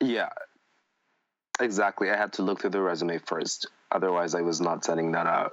Yeah, 0.00 0.28
exactly. 1.60 2.10
I 2.10 2.16
had 2.16 2.32
to 2.34 2.42
look 2.42 2.60
through 2.60 2.70
the 2.70 2.80
resume 2.82 3.18
first. 3.18 3.68
Otherwise, 3.92 4.34
I 4.34 4.42
was 4.42 4.60
not 4.60 4.84
sending 4.84 5.12
that 5.12 5.26
out. 5.26 5.52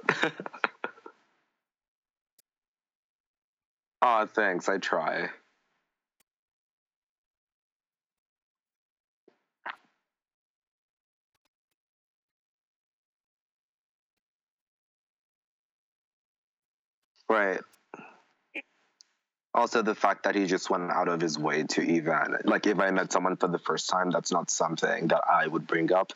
oh, 4.02 4.26
thanks. 4.34 4.68
I 4.68 4.78
try. 4.78 5.30
Right. 17.28 17.60
Also, 19.54 19.82
the 19.82 19.94
fact 19.94 20.22
that 20.22 20.34
he 20.34 20.46
just 20.46 20.70
went 20.70 20.90
out 20.90 21.08
of 21.08 21.20
his 21.20 21.38
way 21.38 21.64
to 21.64 21.82
even, 21.82 22.36
like, 22.44 22.66
if 22.66 22.78
I 22.78 22.90
met 22.90 23.10
someone 23.10 23.36
for 23.36 23.48
the 23.48 23.58
first 23.58 23.88
time, 23.90 24.10
that's 24.10 24.30
not 24.30 24.50
something 24.50 25.08
that 25.08 25.22
I 25.28 25.46
would 25.46 25.66
bring 25.66 25.92
up, 25.92 26.12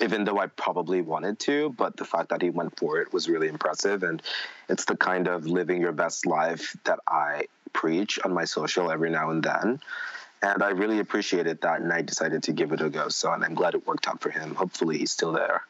even 0.00 0.24
though 0.24 0.38
I 0.38 0.46
probably 0.46 1.00
wanted 1.02 1.38
to, 1.40 1.70
but 1.70 1.96
the 1.96 2.04
fact 2.04 2.28
that 2.30 2.42
he 2.42 2.50
went 2.50 2.78
for 2.78 3.00
it 3.00 3.12
was 3.12 3.28
really 3.28 3.48
impressive. 3.48 4.02
And 4.02 4.22
it's 4.68 4.84
the 4.84 4.96
kind 4.96 5.28
of 5.28 5.46
living 5.46 5.80
your 5.80 5.92
best 5.92 6.26
life 6.26 6.76
that 6.84 7.00
I 7.08 7.46
preach 7.72 8.18
on 8.24 8.32
my 8.32 8.44
social 8.44 8.90
every 8.90 9.10
now 9.10 9.30
and 9.30 9.42
then. 9.42 9.80
And 10.42 10.62
I 10.62 10.70
really 10.70 11.00
appreciated 11.00 11.60
that. 11.62 11.80
And 11.80 11.92
I 11.92 12.02
decided 12.02 12.44
to 12.44 12.52
give 12.52 12.72
it 12.72 12.80
a 12.80 12.90
go. 12.90 13.08
So, 13.08 13.32
and 13.32 13.44
I'm 13.44 13.54
glad 13.54 13.74
it 13.74 13.86
worked 13.86 14.08
out 14.08 14.20
for 14.20 14.30
him. 14.30 14.54
Hopefully, 14.54 14.98
he's 14.98 15.12
still 15.12 15.32
there. 15.32 15.62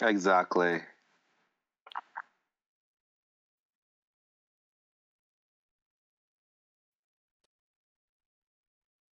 Exactly. 0.00 0.80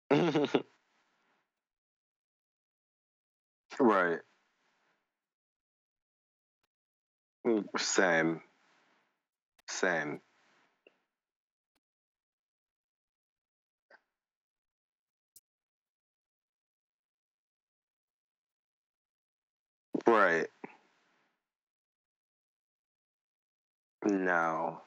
right. 3.79 4.19
Mm, 7.45 7.65
Same. 7.79 8.41
Same. 9.67 10.21
Right. 20.07 20.47
No. 24.07 24.81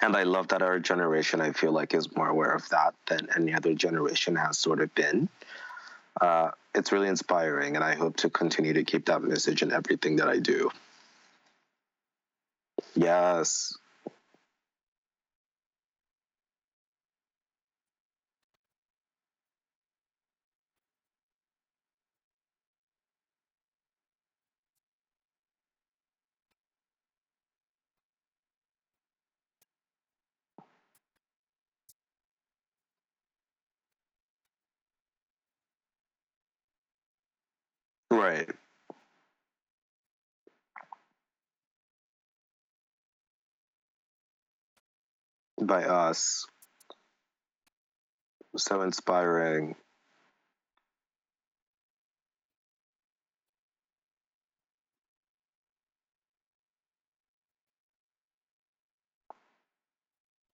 And 0.00 0.16
I 0.16 0.22
love 0.22 0.48
that 0.48 0.62
our 0.62 0.78
generation, 0.78 1.40
I 1.40 1.52
feel 1.52 1.72
like, 1.72 1.92
is 1.92 2.14
more 2.16 2.28
aware 2.28 2.52
of 2.52 2.68
that 2.70 2.94
than 3.06 3.28
any 3.36 3.52
other 3.52 3.74
generation 3.74 4.36
has 4.36 4.58
sort 4.58 4.80
of 4.80 4.94
been. 4.94 5.28
Uh, 6.20 6.50
it's 6.74 6.92
really 6.92 7.08
inspiring, 7.08 7.76
and 7.76 7.84
I 7.84 7.94
hope 7.94 8.16
to 8.18 8.30
continue 8.30 8.72
to 8.72 8.84
keep 8.84 9.06
that 9.06 9.22
message 9.22 9.62
in 9.62 9.72
everything 9.72 10.16
that 10.16 10.28
I 10.28 10.38
do. 10.38 10.70
Yes. 12.94 13.76
Right. 38.28 38.50
By 45.62 45.84
us. 45.84 46.46
So 48.56 48.82
inspiring. 48.82 49.76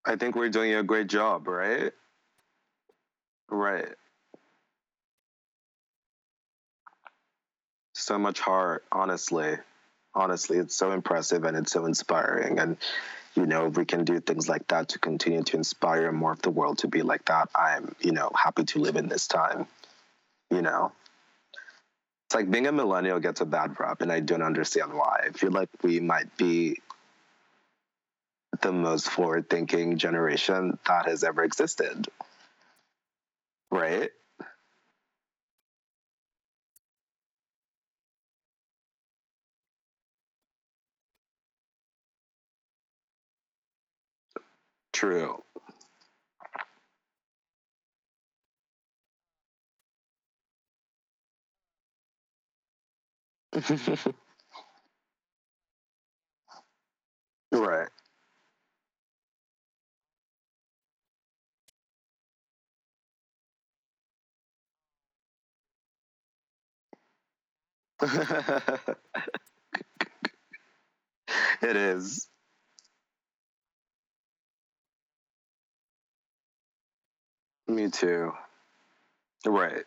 I 0.07 0.17
think 0.17 0.37
we're 0.37 0.51
doing 0.51 0.75
a 0.75 0.83
great 0.83 1.09
job, 1.09 1.49
right? 1.49 1.93
Right. 3.51 3.95
So 8.05 8.19
much 8.19 8.39
heart, 8.39 8.85
honestly. 8.93 9.57
Honestly, 10.15 10.59
it's 10.59 10.77
so 10.77 10.93
impressive 10.93 11.45
and 11.45 11.57
it's 11.57 11.73
so 11.73 11.87
inspiring. 11.87 12.59
And, 12.59 12.77
you 13.35 13.47
know, 13.47 13.65
if 13.65 13.79
we 13.79 13.87
can 13.87 14.05
do 14.05 14.21
things 14.21 14.47
like 14.47 14.69
that 14.69 14.91
to 14.91 14.99
continue 14.99 15.43
to 15.43 15.57
inspire 15.57 16.13
more 16.13 16.33
of 16.33 16.43
the 16.43 16.51
world 16.51 16.79
to 16.79 16.89
be 16.89 17.01
like 17.01 17.25
that, 17.25 17.49
I'm, 17.55 17.97
you 18.01 18.13
know, 18.13 18.31
happy 18.37 18.65
to 18.65 18.79
live 18.79 18.97
in 18.97 19.09
this 19.09 19.27
time, 19.27 19.67
you 20.51 20.61
know? 20.61 20.93
It's 22.27 22.35
like 22.35 22.51
being 22.51 22.67
a 22.67 22.73
millennial 22.73 23.21
gets 23.21 23.41
a 23.41 23.47
bad 23.47 23.81
rap, 23.81 24.03
and 24.03 24.13
I 24.13 24.21
don't 24.21 24.43
understand 24.43 24.93
why. 24.93 25.25
I 25.25 25.31
feel 25.31 25.51
like 25.51 25.71
we 25.83 25.99
might 25.99 26.37
be 26.37 26.81
the 28.61 28.71
most 28.71 29.09
forward 29.09 29.49
thinking 29.49 29.97
generation 29.97 30.79
that 30.87 31.07
has 31.07 31.25
ever 31.25 31.43
existed, 31.43 32.07
right? 33.71 34.11
True. 44.95 45.43
right. 57.53 57.89
it 71.63 71.77
is. 71.77 72.29
Me 77.69 77.91
too. 77.91 78.33
Right. 79.47 79.85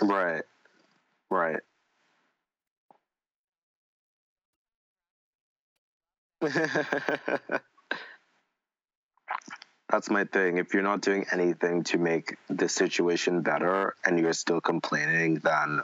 Right. 0.00 0.44
Right. 1.34 1.60
That's 9.90 10.10
my 10.10 10.24
thing. 10.24 10.58
If 10.58 10.74
you're 10.74 10.82
not 10.82 11.02
doing 11.02 11.26
anything 11.30 11.84
to 11.84 11.98
make 11.98 12.36
the 12.48 12.68
situation 12.68 13.42
better 13.42 13.94
and 14.04 14.18
you're 14.18 14.32
still 14.32 14.60
complaining, 14.60 15.36
then 15.36 15.80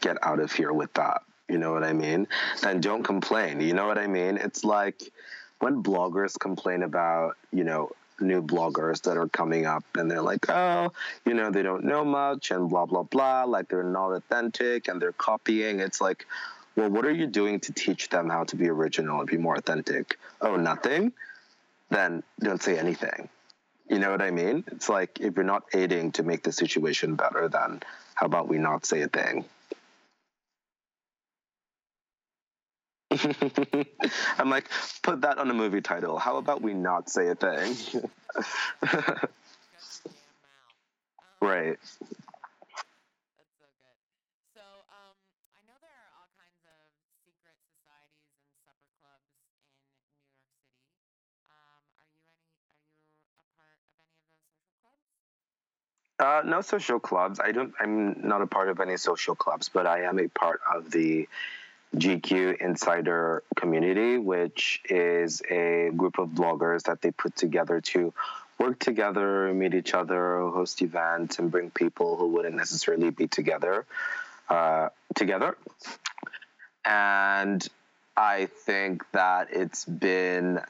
get 0.00 0.16
out 0.22 0.40
of 0.40 0.52
here 0.52 0.72
with 0.72 0.92
that. 0.94 1.22
You 1.48 1.58
know 1.58 1.72
what 1.72 1.84
I 1.84 1.92
mean? 1.92 2.28
Then 2.62 2.80
don't 2.80 3.02
complain. 3.02 3.60
You 3.60 3.74
know 3.74 3.86
what 3.86 3.98
I 3.98 4.06
mean? 4.06 4.36
It's 4.38 4.64
like 4.64 5.02
when 5.58 5.82
bloggers 5.82 6.38
complain 6.38 6.82
about, 6.82 7.36
you 7.52 7.64
know, 7.64 7.90
new 8.22 8.42
bloggers 8.42 9.02
that 9.02 9.16
are 9.16 9.28
coming 9.28 9.66
up 9.66 9.84
and 9.96 10.10
they're 10.10 10.22
like, 10.22 10.48
oh, 10.48 10.92
you 11.24 11.34
know, 11.34 11.50
they 11.50 11.62
don't 11.62 11.84
know 11.84 12.04
much 12.04 12.50
and 12.50 12.70
blah, 12.70 12.86
blah, 12.86 13.02
blah. 13.02 13.44
Like 13.44 13.68
they're 13.68 13.82
not 13.82 14.12
authentic 14.12 14.88
and 14.88 15.00
they're 15.00 15.12
copying. 15.12 15.80
It's 15.80 16.00
like, 16.00 16.26
well, 16.76 16.88
what 16.88 17.04
are 17.04 17.12
you 17.12 17.26
doing 17.26 17.60
to 17.60 17.72
teach 17.72 18.08
them 18.08 18.30
how 18.30 18.44
to 18.44 18.56
be 18.56 18.68
original 18.68 19.20
and 19.20 19.28
be 19.28 19.36
more 19.36 19.56
authentic? 19.56 20.18
Oh, 20.40 20.56
nothing? 20.56 21.12
Then 21.90 22.22
don't 22.40 22.62
say 22.62 22.78
anything. 22.78 23.28
You 23.88 23.98
know 23.98 24.10
what 24.10 24.22
I 24.22 24.30
mean? 24.30 24.64
It's 24.68 24.88
like 24.88 25.20
if 25.20 25.36
you're 25.36 25.44
not 25.44 25.64
aiding 25.74 26.12
to 26.12 26.22
make 26.22 26.42
the 26.42 26.52
situation 26.52 27.14
better, 27.14 27.48
then 27.48 27.82
how 28.14 28.26
about 28.26 28.48
we 28.48 28.56
not 28.56 28.86
say 28.86 29.02
a 29.02 29.08
thing? 29.08 29.44
I'm 34.38 34.48
like, 34.50 34.68
put 35.02 35.20
that 35.22 35.38
on 35.38 35.50
a 35.50 35.54
movie 35.54 35.80
title. 35.80 36.18
How 36.18 36.36
about 36.36 36.62
we 36.62 36.74
not 36.74 37.10
say 37.10 37.28
a 37.28 37.34
thing? 37.34 37.76
right. 41.40 41.76
That's 43.36 43.52
so 43.60 43.68
good. 43.82 43.98
So, 44.56 44.64
um, 44.88 45.14
I 45.52 45.60
know 45.68 45.76
there 45.84 45.92
are 45.92 46.12
all 46.16 46.30
kinds 46.40 46.62
of 46.64 46.78
secret 47.26 47.56
societies 47.68 48.32
and 48.48 48.56
supper 48.64 48.88
clubs 49.04 49.28
in 49.36 49.44
New 49.44 49.60
York 49.60 49.84
City. 49.92 50.32
Um, 51.52 51.82
are 52.00 52.08
you 52.08 52.24
any? 52.24 52.48
Are 53.12 53.28
you 53.28 53.44
a 53.44 53.50
part 53.60 53.76
of 53.76 53.84
any 53.84 54.08
of 54.08 54.24
those 54.24 54.32
social 54.40 54.72
clubs? 54.80 55.04
Uh, 56.16 56.40
no 56.48 56.60
social 56.64 57.00
clubs. 57.00 57.40
I 57.44 57.52
don't. 57.52 57.74
I'm 57.80 58.26
not 58.26 58.40
a 58.40 58.48
part 58.48 58.68
of 58.72 58.80
any 58.80 58.96
social 58.96 59.34
clubs, 59.34 59.68
but 59.68 59.86
I 59.86 60.08
am 60.08 60.18
a 60.18 60.28
part 60.28 60.60
of 60.72 60.90
the 60.90 61.28
GQ 61.96 62.60
Insider 62.60 63.42
community, 63.54 64.18
which 64.18 64.80
is 64.88 65.42
a 65.50 65.90
group 65.96 66.18
of 66.18 66.30
bloggers 66.30 66.84
that 66.84 67.02
they 67.02 67.10
put 67.10 67.36
together 67.36 67.80
to 67.80 68.12
work 68.58 68.78
together, 68.78 69.52
meet 69.52 69.74
each 69.74 69.92
other, 69.92 70.38
host 70.38 70.82
events, 70.82 71.38
and 71.38 71.50
bring 71.50 71.70
people 71.70 72.16
who 72.16 72.28
wouldn't 72.28 72.54
necessarily 72.54 73.10
be 73.10 73.26
together 73.26 73.84
uh, 74.48 74.88
together. 75.14 75.56
And 76.84 77.66
I 78.16 78.46
think 78.46 79.10
that 79.12 79.48
it's 79.50 79.84
been 79.84 80.60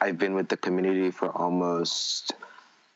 I've 0.00 0.18
been 0.18 0.34
with 0.34 0.48
the 0.48 0.56
community 0.56 1.10
for 1.10 1.30
almost 1.30 2.32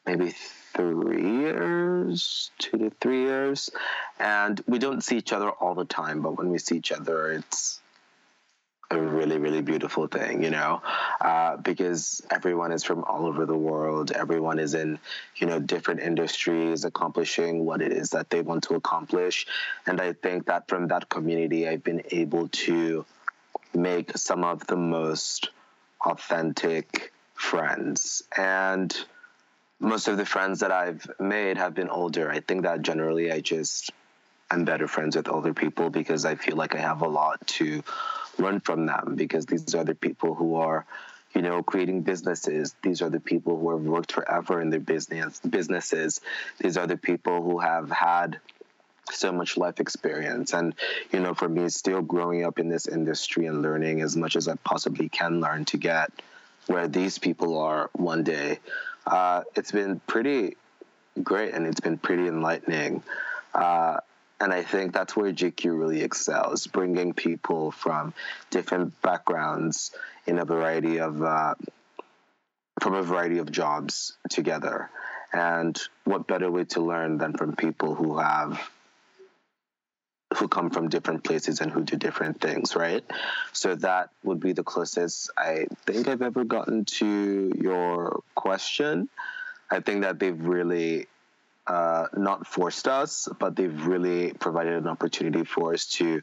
maybe 0.07 0.35
three 0.75 1.41
years, 1.41 2.51
two 2.59 2.79
to 2.79 2.91
three 3.01 3.23
years, 3.23 3.71
and 4.19 4.61
we 4.67 4.79
don't 4.79 5.03
see 5.03 5.17
each 5.19 5.33
other 5.33 5.51
all 5.51 5.75
the 5.75 5.85
time. 5.85 6.23
But 6.23 6.37
when 6.39 6.51
we 6.51 6.59
see 6.59 6.77
each 6.77 6.93
other, 6.93 7.33
it's 7.33 7.81
a 8.91 9.01
really, 9.01 9.39
really 9.39 9.63
beautiful 9.63 10.09
thing, 10.09 10.43
you 10.43 10.51
know, 10.51 10.83
uh, 11.21 11.57
because 11.57 12.23
everyone 12.31 12.73
is 12.73 12.83
from 12.83 13.05
all 13.05 13.27
over 13.27 13.47
the 13.47 13.57
world. 13.57 14.11
Everyone 14.11 14.59
is 14.59 14.75
in, 14.75 14.99
you 15.37 15.47
know, 15.47 15.61
different 15.61 16.01
industries, 16.01 16.85
accomplishing 16.85 17.65
what 17.65 17.83
it 17.83 17.93
is 17.93 18.11
that 18.11 18.31
they 18.31 18.43
want 18.43 18.65
to 18.65 18.75
accomplish. 18.75 19.47
And 19.87 20.01
I 20.01 20.13
think 20.13 20.47
that 20.47 20.67
from 20.69 20.89
that 20.89 21.09
community, 21.09 21.69
I've 21.69 21.85
been 21.85 22.03
able 22.11 22.49
to 22.49 23.05
make 23.73 24.17
some 24.19 24.43
of 24.43 24.67
the 24.67 24.77
most 24.77 25.51
authentic 26.05 27.13
friends. 27.35 28.25
And 28.37 28.93
most 29.81 30.09
of 30.09 30.19
the 30.19 30.27
friends 30.27 30.61
that 30.61 30.71
I've 30.71 31.11
made 31.19 31.57
have 31.57 31.75
been 31.75 31.89
older. 31.89 32.31
I 32.31 32.41
think 32.41 32.63
that 32.63 32.83
generally 32.83 33.33
I 33.33 33.41
just 33.41 33.91
I'm 34.51 34.65
better 34.65 34.87
friends 34.87 35.17
with 35.17 35.29
older 35.29 35.55
people 35.55 35.91
because 35.91 36.25
I 36.25 36.35
feel 36.35 36.57
like 36.57 36.75
I 36.75 36.81
have 36.81 37.03
a 37.03 37.09
lot 37.09 37.47
to 37.59 37.83
learn 38.39 38.61
from 38.61 38.87
them 38.87 39.15
because 39.17 39.47
these 39.47 39.75
are 39.75 39.85
the 39.85 39.95
people 39.95 40.35
who 40.35 40.57
are 40.57 40.85
you 41.35 41.41
know 41.41 41.63
creating 41.63 42.03
businesses. 42.03 42.75
These 42.83 43.01
are 43.01 43.09
the 43.09 43.21
people 43.21 43.59
who 43.59 43.71
have 43.71 43.81
worked 43.81 44.13
forever 44.13 44.61
in 44.61 44.69
their 44.69 44.81
business 44.81 45.41
businesses. 45.41 46.21
These 46.59 46.77
are 46.77 46.87
the 46.87 46.99
people 46.99 47.43
who 47.43 47.59
have 47.59 47.91
had 47.91 48.39
so 49.13 49.33
much 49.33 49.57
life 49.57 49.81
experience. 49.81 50.53
And 50.53 50.75
you 51.11 51.21
know 51.21 51.33
for 51.33 51.49
me 51.49 51.71
still 51.71 52.03
growing 52.03 52.45
up 52.45 52.59
in 52.59 52.69
this 52.69 52.87
industry 52.87 53.47
and 53.47 53.63
learning 53.63 54.03
as 54.03 54.15
much 54.15 54.37
as 54.37 54.47
i 54.47 54.57
possibly 54.57 55.09
can 55.09 55.41
learn 55.41 55.65
to 55.67 55.79
get 55.79 56.13
where 56.67 56.87
these 56.87 57.19
people 57.19 57.59
are 57.59 57.91
one 57.95 58.23
day 58.23 58.59
uh, 59.07 59.43
it's 59.55 59.73
been 59.73 60.01
pretty 60.07 60.57
great 61.23 61.55
and 61.55 61.67
it's 61.67 61.81
been 61.81 61.99
pretty 61.99 62.27
enlightening 62.27 63.03
uh, 63.55 63.99
and 64.41 64.55
I 64.55 64.63
think 64.63 64.95
that's 64.95 65.15
where 65.15 65.33
GQ 65.33 65.79
really 65.79 66.01
excels, 66.01 66.67
bringing 66.67 67.13
people 67.13 67.71
from 67.71 68.15
different 68.51 69.01
backgrounds 69.03 69.91
in 70.27 70.39
a 70.39 70.47
variety 70.47 70.99
of 70.99 71.23
uh, 71.23 71.55
from 72.81 72.95
a 72.95 73.03
variety 73.03 73.39
of 73.39 73.53
jobs 73.53 74.17
together. 74.31 74.89
And 75.33 75.79
what 76.05 76.27
better 76.27 76.51
way 76.51 76.65
to 76.65 76.81
learn 76.81 77.19
than 77.19 77.35
from 77.35 77.55
people 77.55 77.95
who 77.95 78.19
have 78.19 78.59
who 80.37 80.49
come 80.49 80.71
from 80.71 80.89
different 80.89 81.25
places 81.25 81.61
and 81.61 81.73
who 81.73 81.83
do 81.83 81.97
different 81.97 82.41
things, 82.41 82.77
right? 82.77 83.05
So 83.53 83.75
that 83.77 84.11
would 84.23 84.41
be 84.41 84.53
the 84.53 84.63
closest 84.63 85.31
I 85.37 85.67
think 85.87 86.09
I've 86.09 86.23
ever 86.23 86.45
gotten 86.45 86.85
to 86.85 87.53
your 87.57 88.23
question. 88.35 89.09
I 89.71 89.81
think 89.81 90.03
that 90.03 90.19
they've 90.19 90.41
really 90.41 91.07
uh, 91.67 92.07
not 92.17 92.47
forced 92.47 92.87
us, 92.89 93.29
but 93.39 93.57
they've 93.57 93.87
really 93.87 94.33
provided 94.33 94.75
an 94.75 94.87
opportunity 94.87 95.45
for 95.45 95.75
us 95.75 95.87
to 95.87 96.23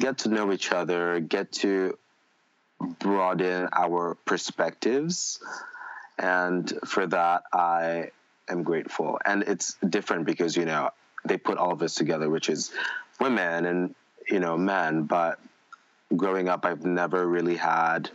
get 0.00 0.18
to 0.18 0.28
know 0.28 0.52
each 0.52 0.72
other, 0.72 1.20
get 1.20 1.52
to 1.52 1.96
broaden 2.98 3.68
our 3.72 4.16
perspectives. 4.24 5.40
And 6.18 6.72
for 6.84 7.06
that, 7.06 7.44
I 7.52 8.10
am 8.48 8.62
grateful. 8.62 9.18
And 9.24 9.42
it's 9.44 9.74
different 9.88 10.26
because, 10.26 10.56
you 10.56 10.64
know, 10.64 10.90
they 11.24 11.36
put 11.36 11.58
all 11.58 11.72
of 11.72 11.82
us 11.82 11.94
together, 11.94 12.28
which 12.28 12.48
is 12.48 12.72
women 13.22 13.66
and, 13.66 13.94
you 14.28 14.40
know, 14.40 14.56
men. 14.56 15.04
But 15.04 15.38
growing 16.14 16.48
up, 16.48 16.64
I've 16.64 16.84
never 16.84 17.26
really 17.26 17.56
had 17.56 18.10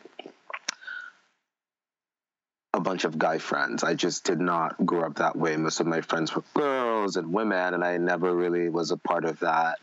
a 2.74 2.80
bunch 2.80 3.06
of 3.06 3.18
guy 3.18 3.38
friends. 3.40 3.84
I 3.84 3.96
just 3.96 4.24
did 4.24 4.40
not 4.40 4.86
grow 4.86 5.06
up 5.06 5.16
that 5.16 5.36
way. 5.36 5.58
Most 5.58 5.80
of 5.80 5.88
my 5.88 6.02
friends 6.02 6.36
were 6.36 6.44
girls 6.54 7.16
and 7.16 7.34
women, 7.34 7.74
and 7.74 7.84
I 7.84 7.98
never 7.98 8.36
really 8.36 8.70
was 8.70 8.92
a 8.92 8.98
part 8.98 9.26
of 9.26 9.40
that. 9.40 9.80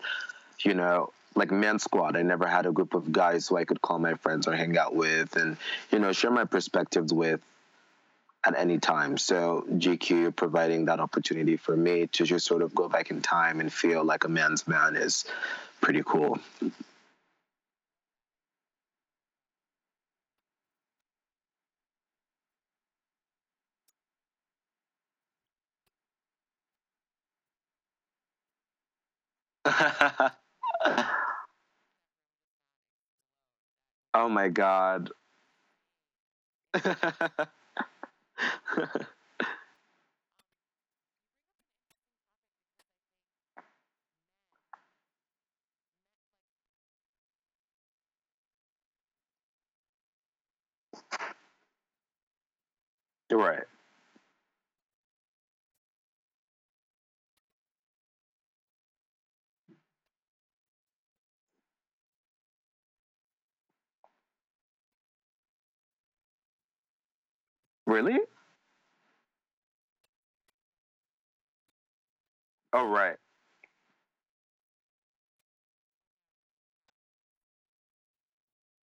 You 0.61 0.75
know, 0.75 1.11
like 1.35 1.51
man 1.51 1.79
squad. 1.79 2.17
I 2.17 2.23
never 2.23 2.47
had 2.47 2.67
a 2.67 2.73
group 2.73 2.95
of 2.95 3.11
guys 3.11 3.49
who 3.49 3.57
I 3.57 3.65
could 3.65 3.83
call 3.83 3.99
my 3.99 4.15
friends 4.15 4.47
or 4.47 4.55
hang 4.55 4.79
out 4.79 4.95
with 4.95 5.37
and, 5.37 5.57
you 5.91 5.99
know, 5.99 6.13
share 6.13 6.31
my 6.31 6.45
perspectives 6.45 7.13
with 7.13 7.41
at 8.47 8.59
any 8.59 8.79
time. 8.79 9.19
So 9.19 9.65
GQ 9.71 10.31
providing 10.37 10.87
that 10.87 11.01
opportunity 11.01 11.57
for 11.57 11.77
me 11.77 12.07
to 12.09 12.25
just 12.25 12.47
sort 12.47 12.63
of 12.63 12.75
go 12.75 12.89
back 12.89 13.11
in 13.11 13.23
time 13.23 13.61
and 13.61 13.73
feel 13.73 14.05
like 14.05 14.25
a 14.25 14.29
man's 14.29 14.67
man 14.69 14.97
is 14.97 15.25
pretty 15.81 16.03
cool. 16.05 16.39
oh 34.15 34.29
my 34.29 34.49
god. 34.49 35.11
right. 53.33 53.65
Really? 67.87 68.19
Oh, 72.75 72.87
right. 72.89 73.17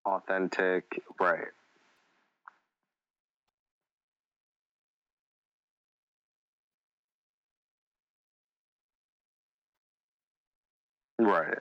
Authentic. 0.06 0.84
Right. 1.20 1.48
Right. 11.18 11.58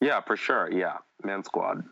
Yeah, 0.00 0.20
for 0.20 0.36
sure. 0.36 0.70
Yeah. 0.70 0.98
Man 1.24 1.44
squad. 1.44 1.82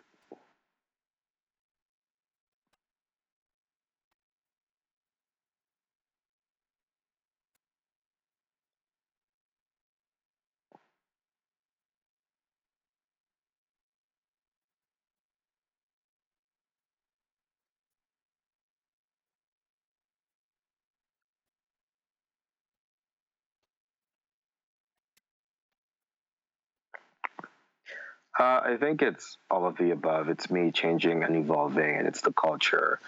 Uh, 28.38 28.60
I 28.64 28.76
think 28.78 29.02
it's 29.02 29.36
all 29.50 29.66
of 29.66 29.76
the 29.76 29.90
above. 29.92 30.28
It's 30.28 30.50
me 30.50 30.72
changing 30.72 31.22
and 31.22 31.36
evolving, 31.36 31.96
and 31.98 32.08
it's 32.08 32.20
the 32.20 32.32
culture 32.32 32.98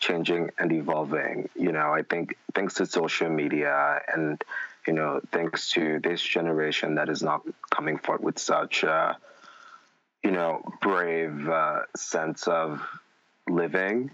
changing 0.00 0.50
and 0.58 0.70
evolving. 0.72 1.48
You 1.54 1.72
know, 1.72 1.92
I 1.92 2.02
think 2.02 2.36
thanks 2.54 2.74
to 2.74 2.86
social 2.86 3.30
media 3.30 4.00
and, 4.12 4.42
you 4.86 4.92
know, 4.92 5.20
thanks 5.32 5.70
to 5.72 5.98
this 6.00 6.20
generation 6.20 6.96
that 6.96 7.08
is 7.08 7.22
not 7.22 7.42
coming 7.70 7.96
forth 7.96 8.20
with 8.20 8.38
such, 8.38 8.84
uh, 8.84 9.14
you 10.22 10.30
know, 10.30 10.62
brave 10.82 11.48
uh, 11.48 11.80
sense 11.96 12.46
of 12.46 12.82
living, 13.48 14.10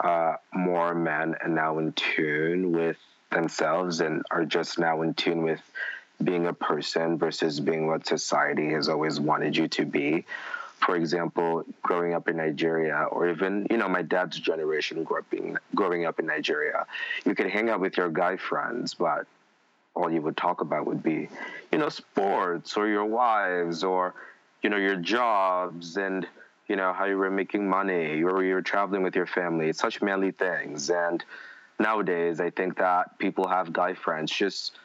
uh, 0.00 0.36
more 0.52 0.94
men 0.94 1.36
are 1.40 1.48
now 1.48 1.78
in 1.78 1.92
tune 1.92 2.72
with 2.72 2.96
themselves 3.30 4.00
and 4.00 4.22
are 4.30 4.44
just 4.44 4.78
now 4.78 5.02
in 5.02 5.14
tune 5.14 5.42
with 5.42 5.60
being 6.22 6.46
a 6.46 6.52
person 6.52 7.18
versus 7.18 7.60
being 7.60 7.86
what 7.86 8.06
society 8.06 8.70
has 8.72 8.88
always 8.88 9.18
wanted 9.20 9.56
you 9.56 9.68
to 9.68 9.84
be. 9.84 10.24
For 10.78 10.96
example, 10.96 11.64
growing 11.82 12.14
up 12.14 12.28
in 12.28 12.36
Nigeria, 12.36 13.06
or 13.10 13.28
even 13.28 13.66
you 13.70 13.76
know 13.76 13.88
my 13.88 14.02
dad's 14.02 14.38
generation 14.38 15.06
growing 15.74 16.06
up 16.06 16.18
in 16.18 16.26
Nigeria, 16.26 16.86
you 17.26 17.34
could 17.34 17.50
hang 17.50 17.68
out 17.68 17.80
with 17.80 17.96
your 17.96 18.08
guy 18.08 18.36
friends, 18.36 18.94
but 18.94 19.26
all 19.94 20.10
you 20.10 20.22
would 20.22 20.36
talk 20.36 20.60
about 20.60 20.86
would 20.86 21.02
be, 21.02 21.28
you 21.72 21.78
know, 21.78 21.88
sports 21.88 22.76
or 22.76 22.88
your 22.88 23.04
wives 23.04 23.84
or, 23.84 24.14
you 24.62 24.70
know, 24.70 24.76
your 24.76 24.96
jobs 24.96 25.96
and 25.96 26.26
you 26.68 26.76
know 26.76 26.92
how 26.92 27.04
you 27.04 27.16
were 27.16 27.30
making 27.30 27.68
money 27.68 28.22
or 28.22 28.44
you 28.44 28.54
were 28.54 28.62
traveling 28.62 29.02
with 29.02 29.16
your 29.16 29.26
family. 29.26 29.68
It's 29.68 29.80
such 29.80 30.00
manly 30.00 30.30
things. 30.30 30.88
And 30.88 31.22
nowadays, 31.80 32.40
I 32.40 32.50
think 32.50 32.78
that 32.78 33.18
people 33.18 33.48
have 33.48 33.72
guy 33.72 33.94
friends 33.94 34.30
just 34.30 34.76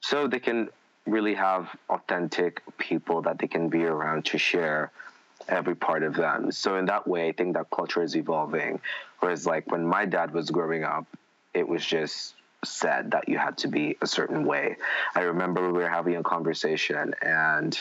so 0.00 0.26
they 0.26 0.40
can 0.40 0.68
really 1.06 1.34
have 1.34 1.68
authentic 1.88 2.62
people 2.78 3.22
that 3.22 3.38
they 3.38 3.46
can 3.46 3.68
be 3.68 3.84
around 3.84 4.24
to 4.26 4.38
share 4.38 4.92
every 5.48 5.74
part 5.74 6.02
of 6.02 6.14
them. 6.14 6.52
So 6.52 6.76
in 6.76 6.86
that 6.86 7.06
way, 7.06 7.28
I 7.28 7.32
think 7.32 7.54
that 7.54 7.70
culture 7.70 8.02
is 8.02 8.16
evolving. 8.16 8.80
Whereas 9.20 9.46
like 9.46 9.70
when 9.70 9.86
my 9.86 10.04
dad 10.04 10.32
was 10.32 10.50
growing 10.50 10.84
up, 10.84 11.06
it 11.54 11.66
was 11.66 11.84
just 11.84 12.34
said 12.64 13.12
that 13.12 13.28
you 13.28 13.38
had 13.38 13.56
to 13.58 13.68
be 13.68 13.96
a 14.02 14.06
certain 14.06 14.44
way. 14.44 14.76
I 15.14 15.20
remember 15.20 15.72
we 15.72 15.78
were 15.78 15.88
having 15.88 16.16
a 16.16 16.22
conversation 16.22 17.14
and 17.22 17.78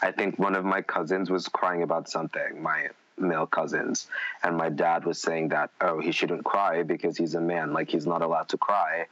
I 0.00 0.12
think 0.12 0.38
one 0.38 0.54
of 0.54 0.64
my 0.64 0.82
cousins 0.82 1.30
was 1.30 1.48
crying 1.48 1.82
about 1.82 2.08
something, 2.08 2.62
my 2.62 2.88
male 3.18 3.46
cousins, 3.46 4.08
and 4.42 4.56
my 4.56 4.68
dad 4.68 5.04
was 5.04 5.20
saying 5.20 5.48
that, 5.48 5.70
oh, 5.80 6.00
he 6.00 6.12
shouldn't 6.12 6.44
cry 6.44 6.82
because 6.82 7.16
he's 7.16 7.34
a 7.34 7.40
man, 7.40 7.72
like 7.72 7.90
he's 7.90 8.06
not 8.06 8.22
allowed 8.22 8.48
to 8.50 8.58
cry. 8.58 9.06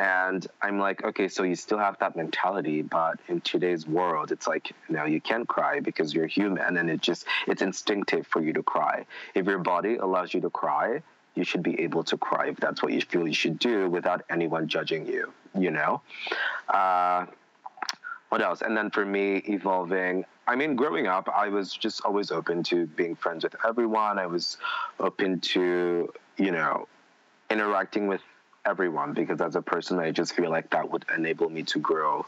And 0.00 0.46
I'm 0.62 0.78
like, 0.78 1.04
okay, 1.04 1.28
so 1.28 1.42
you 1.42 1.54
still 1.54 1.76
have 1.76 1.98
that 1.98 2.16
mentality, 2.16 2.80
but 2.80 3.20
in 3.28 3.42
today's 3.42 3.86
world, 3.86 4.32
it's 4.32 4.46
like, 4.46 4.72
no, 4.88 5.04
you 5.04 5.20
can't 5.20 5.46
cry 5.46 5.80
because 5.80 6.14
you're 6.14 6.26
human 6.26 6.78
and 6.78 6.88
it 6.88 7.02
just, 7.02 7.26
it's 7.46 7.60
instinctive 7.60 8.26
for 8.26 8.40
you 8.40 8.54
to 8.54 8.62
cry. 8.62 9.04
If 9.34 9.44
your 9.44 9.58
body 9.58 9.96
allows 9.96 10.32
you 10.32 10.40
to 10.40 10.48
cry, 10.48 11.02
you 11.34 11.44
should 11.44 11.62
be 11.62 11.78
able 11.82 12.02
to 12.04 12.16
cry 12.16 12.48
if 12.48 12.56
that's 12.56 12.82
what 12.82 12.94
you 12.94 13.02
feel 13.02 13.28
you 13.28 13.34
should 13.34 13.58
do 13.58 13.90
without 13.90 14.22
anyone 14.30 14.68
judging 14.68 15.06
you, 15.06 15.30
you 15.54 15.70
know? 15.70 16.00
Uh, 16.66 17.26
what 18.30 18.40
else? 18.40 18.62
And 18.62 18.74
then 18.74 18.88
for 18.88 19.04
me, 19.04 19.36
evolving, 19.48 20.24
I 20.46 20.56
mean, 20.56 20.76
growing 20.76 21.08
up, 21.08 21.28
I 21.28 21.48
was 21.50 21.74
just 21.74 22.00
always 22.06 22.30
open 22.30 22.62
to 22.64 22.86
being 22.86 23.16
friends 23.16 23.44
with 23.44 23.54
everyone. 23.68 24.18
I 24.18 24.24
was 24.24 24.56
open 24.98 25.40
to, 25.40 26.10
you 26.38 26.52
know, 26.52 26.88
interacting 27.50 28.06
with 28.06 28.22
everyone 28.64 29.12
because 29.12 29.40
as 29.40 29.56
a 29.56 29.62
person, 29.62 29.98
I 29.98 30.10
just 30.10 30.34
feel 30.34 30.50
like 30.50 30.70
that 30.70 30.90
would 30.90 31.04
enable 31.16 31.48
me 31.48 31.62
to 31.64 31.78
grow 31.78 32.26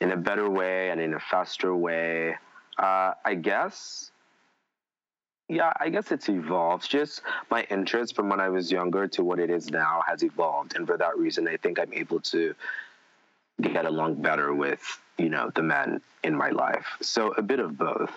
in 0.00 0.12
a 0.12 0.16
better 0.16 0.48
way 0.48 0.90
and 0.90 1.00
in 1.00 1.14
a 1.14 1.20
faster 1.20 1.74
way. 1.74 2.36
Uh, 2.78 3.14
I 3.24 3.34
guess, 3.34 4.10
yeah, 5.48 5.72
I 5.78 5.88
guess 5.88 6.12
it's 6.12 6.28
evolved. 6.28 6.88
Just 6.88 7.22
my 7.50 7.66
interest 7.70 8.14
from 8.14 8.28
when 8.28 8.40
I 8.40 8.48
was 8.48 8.70
younger 8.70 9.08
to 9.08 9.24
what 9.24 9.38
it 9.38 9.50
is 9.50 9.70
now 9.70 10.02
has 10.06 10.22
evolved. 10.22 10.76
And 10.76 10.86
for 10.86 10.96
that 10.96 11.16
reason, 11.18 11.48
I 11.48 11.56
think 11.56 11.78
I'm 11.78 11.92
able 11.92 12.20
to 12.20 12.54
get 13.60 13.86
along 13.86 14.22
better 14.22 14.54
with, 14.54 14.80
you 15.16 15.28
know, 15.28 15.50
the 15.54 15.62
men 15.62 16.00
in 16.22 16.36
my 16.36 16.50
life. 16.50 16.86
So 17.02 17.32
a 17.32 17.42
bit 17.42 17.58
of 17.58 17.76
both. 17.76 18.12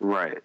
Right. 0.00 0.38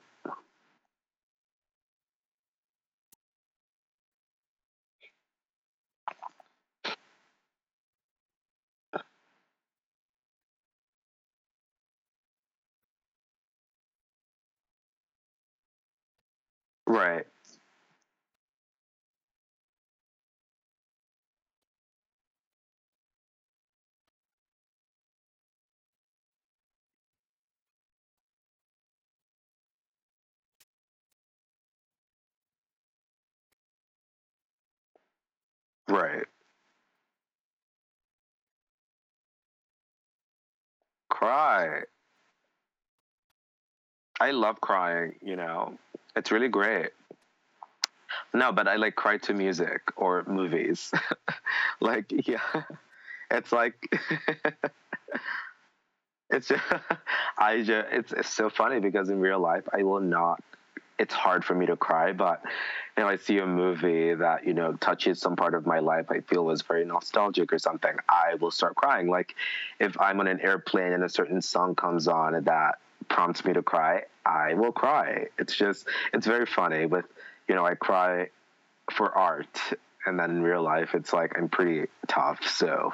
Right. 16.88 17.26
Right. 35.96 36.26
Cry. 41.10 41.84
I 44.20 44.32
love 44.32 44.60
crying, 44.60 45.16
you 45.22 45.38
know. 45.38 45.78
It's 46.18 46.32
really 46.32 46.50
great. 46.50 46.90
No, 48.34 48.52
but 48.52 48.68
I 48.68 48.76
like 48.76 48.96
cry 48.98 49.20
to 49.20 49.34
music 49.34 49.84
or 49.96 50.26
movies. 50.28 50.92
like, 51.80 52.28
yeah. 52.28 52.64
It's 53.32 53.54
like 53.54 53.76
it's 56.30 56.50
just, 56.50 56.64
I 57.38 57.62
just 57.62 57.88
it's, 57.92 58.12
it's 58.12 58.30
so 58.30 58.50
funny 58.50 58.82
because 58.82 59.10
in 59.10 59.22
real 59.22 59.40
life 59.40 59.64
I 59.74 59.84
will 59.84 60.02
not 60.02 60.44
it's 60.98 61.14
hard 61.14 61.44
for 61.44 61.54
me 61.54 61.66
to 61.66 61.76
cry, 61.76 62.14
but 62.14 62.42
you 62.98 63.04
know, 63.04 63.10
I 63.10 63.18
see 63.18 63.40
a 63.40 63.46
movie 63.46 64.14
that, 64.14 64.46
you 64.46 64.54
know, 64.54 64.74
touches 64.74 65.20
some 65.20 65.36
part 65.36 65.54
of 65.54 65.66
my 65.66 65.80
life 65.80 66.06
I 66.10 66.22
feel 66.22 66.46
was 66.46 66.62
very 66.62 66.86
nostalgic 66.86 67.52
or 67.52 67.60
something, 67.60 67.96
I 68.08 68.36
will 68.36 68.52
start 68.52 68.76
crying. 68.76 69.08
Like 69.08 69.36
if 69.80 70.00
I'm 70.00 70.20
on 70.20 70.28
an 70.28 70.40
airplane 70.40 70.94
and 70.94 71.04
a 71.04 71.10
certain 71.10 71.42
song 71.42 71.76
comes 71.76 72.08
on 72.08 72.44
that 72.46 72.80
prompts 73.10 73.44
me 73.44 73.54
to 73.54 73.64
cry, 73.64 74.04
I 74.26 74.54
will 74.54 74.72
cry. 74.72 75.28
It's 75.38 75.56
just 75.56 75.88
it's 76.14 76.26
very 76.26 76.46
funny 76.46 76.86
with 76.86 77.06
you 77.48 77.56
know, 77.56 77.66
I 77.66 77.76
cry 77.76 78.30
for 78.92 79.12
art 79.12 79.60
and 80.06 80.20
then 80.20 80.30
in 80.32 80.42
real 80.44 80.62
life 80.62 80.96
it's 80.96 81.12
like 81.12 81.38
I'm 81.38 81.50
pretty 81.50 81.90
tough. 82.08 82.48
So 82.48 82.94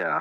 yeah. 0.00 0.20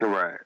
Right. 0.00 0.45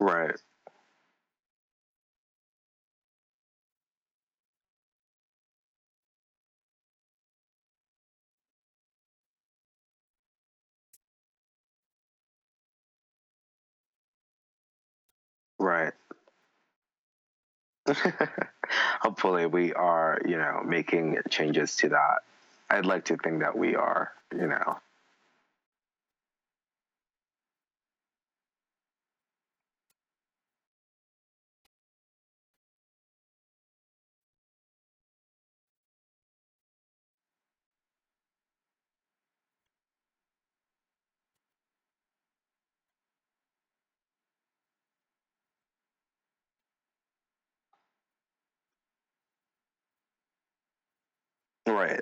Right. 0.00 0.36
Right. 15.58 15.92
Hopefully, 19.00 19.46
we 19.46 19.72
are, 19.74 20.20
you 20.26 20.36
know, 20.36 20.62
making 20.64 21.18
changes 21.30 21.76
to 21.76 21.90
that. 21.90 22.18
I'd 22.68 22.86
like 22.86 23.04
to 23.06 23.16
think 23.16 23.40
that 23.40 23.56
we 23.56 23.76
are, 23.76 24.12
you 24.32 24.46
know. 24.48 24.78
Right. 51.76 52.00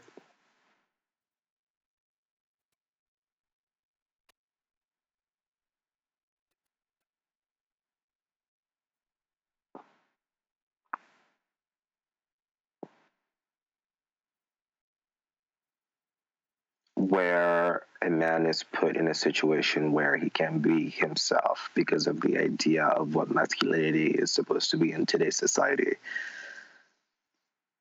Where 16.94 17.82
a 18.00 18.10
man 18.10 18.46
is 18.46 18.62
put 18.62 18.96
in 18.96 19.08
a 19.08 19.14
situation 19.14 19.90
where 19.90 20.16
he 20.16 20.30
can 20.30 20.60
be 20.60 20.88
himself 20.90 21.70
because 21.74 22.06
of 22.06 22.20
the 22.20 22.38
idea 22.38 22.84
of 22.84 23.16
what 23.16 23.28
masculinity 23.28 24.06
is 24.06 24.30
supposed 24.30 24.70
to 24.70 24.76
be 24.76 24.92
in 24.92 25.06
today's 25.06 25.36
society. 25.36 25.94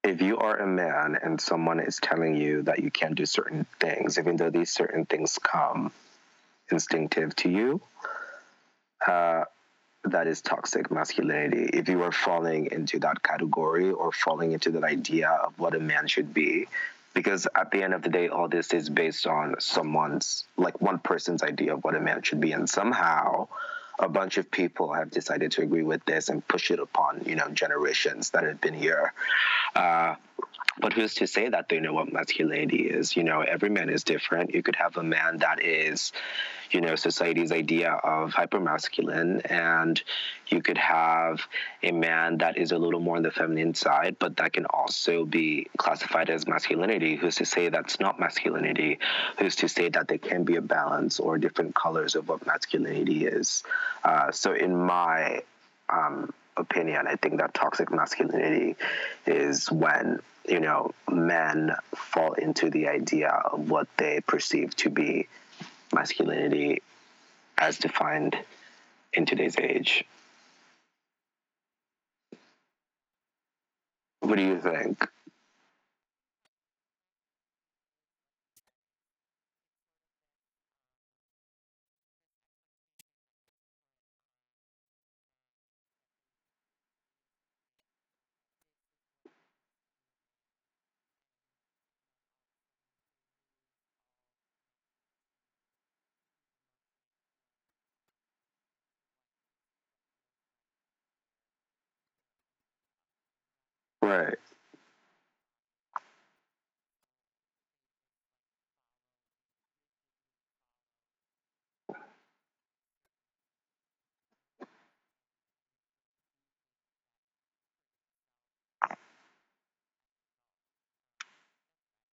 If 0.04 0.22
you 0.22 0.38
are 0.38 0.58
a 0.58 0.68
man 0.68 1.18
and 1.22 1.40
someone 1.40 1.80
is 1.80 1.98
telling 1.98 2.36
you 2.36 2.64
that 2.64 2.80
you 2.80 2.92
can't 2.92 3.16
do 3.16 3.26
certain 3.26 3.66
things, 3.80 4.20
even 4.20 4.36
though 4.36 4.50
these 4.50 4.72
certain 4.72 5.06
things 5.06 5.40
come 5.42 5.92
instinctive 6.70 7.36
to 7.38 7.50
you, 7.50 7.82
uh, 9.08 9.46
that 10.04 10.28
is 10.28 10.42
toxic 10.42 10.92
masculinity. 10.92 11.70
If 11.72 11.88
you 11.88 12.04
are 12.04 12.12
falling 12.12 12.68
into 12.72 13.00
that 13.00 13.24
category 13.24 13.92
or 13.92 14.12
falling 14.12 14.52
into 14.52 14.72
that 14.72 14.84
idea 14.84 15.30
of 15.30 15.58
what 15.58 15.74
a 15.76 15.80
man 15.80 16.08
should 16.08 16.34
be, 16.34 16.68
because 17.14 17.48
at 17.56 17.72
the 17.72 17.82
end 17.84 17.94
of 17.94 18.02
the 18.02 18.10
day, 18.10 18.28
all 18.28 18.50
this 18.50 18.74
is 18.74 18.90
based 18.90 19.26
on 19.28 19.56
someone's, 19.60 20.46
like 20.58 20.82
one 20.82 21.00
person's 21.00 21.44
idea 21.44 21.76
of 21.76 21.84
what 21.84 21.96
a 21.96 22.00
man 22.02 22.22
should 22.24 22.42
be. 22.42 22.52
And 22.52 22.70
somehow 22.70 23.48
a 24.00 24.10
bunch 24.10 24.38
of 24.38 24.50
people 24.50 24.94
have 24.94 25.12
decided 25.12 25.52
to 25.54 25.62
agree 25.62 25.84
with 25.84 26.04
this 26.06 26.30
and 26.30 26.46
push 26.48 26.72
it 26.72 26.80
upon, 26.80 27.24
you 27.26 27.36
know, 27.36 27.48
generations 27.50 28.32
that 28.32 28.44
have 28.44 28.60
been 28.60 28.74
here. 28.74 29.14
Uh, 29.76 30.16
but 30.80 30.94
who's 30.94 31.14
to 31.16 31.28
say 31.28 31.50
that 31.50 31.70
they 31.70 31.80
know 31.80 31.94
what 31.94 32.12
masculinity 32.12 32.88
is? 32.88 33.16
You 33.16 33.24
know, 33.24 33.42
every 33.42 33.70
man 33.70 33.90
is 33.90 34.04
different. 34.04 34.54
You 34.54 34.64
could 34.64 34.76
have 34.76 34.98
a 34.98 35.04
man 35.04 35.38
that 35.38 35.64
is, 35.64 36.12
you 36.72 36.82
know, 36.82 36.96
society's 36.96 37.52
idea 37.52 37.92
of 37.92 38.32
hypermasculine, 38.34 39.50
and 39.52 40.02
you 40.48 40.62
could 40.62 40.78
have 40.80 41.42
a 41.84 41.92
man 41.92 42.40
that 42.40 42.58
is 42.58 42.72
a 42.72 42.78
little 42.78 43.00
more 43.00 43.18
on 43.18 43.24
the 43.24 43.32
feminine 43.32 43.76
side, 43.76 44.16
but 44.18 44.38
that 44.38 44.54
can 44.54 44.66
also 44.66 45.26
be 45.26 45.68
classified 45.78 46.30
as 46.30 46.48
masculinity. 46.48 47.16
Who's 47.16 47.36
to 47.36 47.46
say 47.46 47.70
that's 47.70 48.00
not 48.00 48.20
masculinity? 48.20 49.00
Who's 49.38 49.56
to 49.58 49.70
say 49.70 49.90
that 49.90 50.08
there 50.08 50.18
can 50.18 50.44
be 50.44 50.56
a 50.56 50.62
balance 50.62 51.20
or 51.20 51.38
different 51.38 51.76
colors 51.76 52.16
of 52.16 52.30
what 52.30 52.46
masculinity 52.48 53.26
is? 53.28 53.64
Uh, 54.04 54.32
so, 54.32 54.54
in 54.54 54.76
my 54.76 55.42
um, 55.90 56.34
opinion, 56.58 57.08
I 57.08 57.16
think 57.16 57.38
that 57.38 57.54
toxic 57.54 57.92
masculinity 57.92 58.76
is 59.26 59.72
when 59.72 60.20
you 60.48 60.60
know 60.60 60.92
men 61.10 61.76
fall 61.96 62.34
into 62.34 62.70
the 62.70 62.88
idea 62.88 63.30
of 63.30 63.70
what 63.70 63.88
they 63.98 64.20
perceive 64.26 64.76
to 64.76 64.90
be 64.90 65.28
masculinity 65.94 66.82
as 67.58 67.78
defined 67.78 68.38
in 69.14 69.26
today's 69.26 69.58
age. 69.58 70.06
What 74.22 74.38
do 74.38 74.44
you 74.44 74.60
think? 74.60 75.08
Right. 104.04 104.36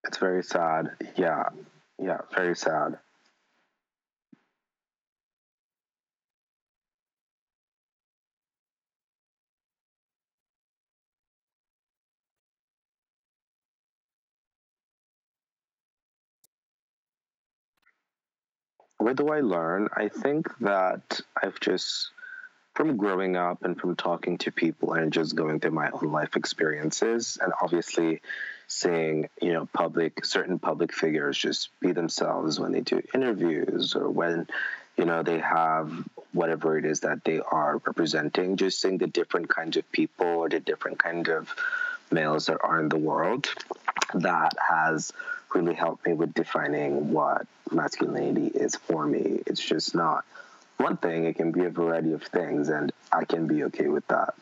It's 0.04 0.18
very 0.18 0.44
sad. 0.44 0.90
Yeah. 1.16 1.44
Yeah, 1.98 2.18
very 2.36 2.54
sad. 2.56 2.98
Where 19.00 19.14
do 19.14 19.30
I 19.30 19.40
learn? 19.40 19.88
I 19.96 20.08
think 20.08 20.46
that 20.58 21.22
I've 21.42 21.58
just 21.58 22.10
from 22.74 22.98
growing 22.98 23.34
up 23.34 23.62
and 23.62 23.80
from 23.80 23.96
talking 23.96 24.36
to 24.38 24.52
people 24.52 24.92
and 24.92 25.10
just 25.10 25.34
going 25.34 25.58
through 25.58 25.70
my 25.70 25.88
own 25.90 26.12
life 26.12 26.36
experiences 26.36 27.38
and 27.40 27.50
obviously 27.62 28.20
seeing 28.68 29.30
you 29.40 29.54
know 29.54 29.66
public 29.72 30.24
certain 30.26 30.58
public 30.58 30.92
figures 30.92 31.38
just 31.38 31.70
be 31.80 31.92
themselves 31.92 32.60
when 32.60 32.72
they 32.72 32.82
do 32.82 33.02
interviews 33.14 33.96
or 33.96 34.10
when 34.10 34.46
you 34.98 35.06
know 35.06 35.22
they 35.22 35.38
have 35.38 35.90
whatever 36.32 36.76
it 36.76 36.84
is 36.84 37.00
that 37.00 37.24
they 37.24 37.40
are 37.40 37.80
representing 37.86 38.58
just 38.58 38.82
seeing 38.82 38.98
the 38.98 39.06
different 39.06 39.48
kinds 39.48 39.78
of 39.78 39.90
people 39.90 40.26
or 40.26 40.50
the 40.50 40.60
different 40.60 40.98
kind 40.98 41.28
of 41.28 41.52
males 42.10 42.46
that 42.46 42.58
are 42.62 42.78
in 42.80 42.90
the 42.90 42.98
world 42.98 43.48
that 44.12 44.52
has 44.58 45.10
really 45.54 45.74
helped 45.74 46.06
me 46.06 46.12
with 46.12 46.34
defining 46.34 47.12
what 47.12 47.46
masculinity 47.70 48.46
is 48.46 48.74
for 48.76 49.06
me 49.06 49.40
it's 49.46 49.64
just 49.64 49.94
not 49.94 50.24
one 50.80 50.96
thing, 50.96 51.26
it 51.26 51.36
can 51.36 51.52
be 51.52 51.64
a 51.64 51.70
variety 51.70 52.12
of 52.12 52.22
things, 52.22 52.70
and 52.70 52.90
I 53.12 53.24
can 53.24 53.46
be 53.46 53.64
okay 53.64 53.88
with 53.88 54.06
that. 54.08 54.34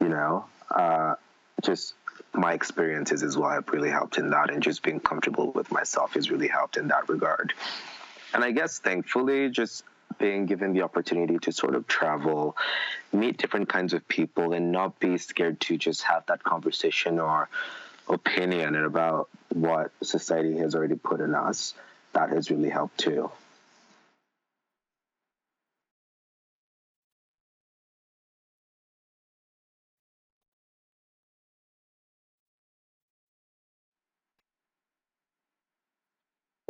You 0.00 0.08
know, 0.08 0.44
uh, 0.70 1.16
just 1.62 1.94
my 2.32 2.52
experiences 2.52 3.22
as 3.22 3.36
well 3.36 3.50
have 3.50 3.68
really 3.70 3.90
helped 3.90 4.16
in 4.16 4.30
that, 4.30 4.50
and 4.50 4.62
just 4.62 4.82
being 4.82 5.00
comfortable 5.00 5.50
with 5.50 5.72
myself 5.72 6.14
has 6.14 6.30
really 6.30 6.48
helped 6.48 6.76
in 6.76 6.88
that 6.88 7.08
regard. 7.08 7.52
And 8.32 8.44
I 8.44 8.52
guess 8.52 8.78
thankfully, 8.78 9.50
just 9.50 9.82
being 10.18 10.46
given 10.46 10.72
the 10.72 10.82
opportunity 10.82 11.38
to 11.38 11.52
sort 11.52 11.74
of 11.74 11.86
travel, 11.88 12.56
meet 13.12 13.36
different 13.36 13.68
kinds 13.68 13.92
of 13.92 14.06
people, 14.06 14.52
and 14.52 14.70
not 14.70 15.00
be 15.00 15.18
scared 15.18 15.60
to 15.62 15.76
just 15.76 16.02
have 16.02 16.24
that 16.26 16.44
conversation 16.44 17.18
or 17.18 17.48
opinion 18.10 18.76
and 18.76 18.86
about 18.86 19.28
what 19.54 19.92
society 20.02 20.58
has 20.58 20.74
already 20.74 20.96
put 20.96 21.20
in 21.20 21.34
us, 21.34 21.74
that 22.14 22.30
has 22.30 22.50
really 22.50 22.70
helped 22.70 22.98
too. 22.98 23.30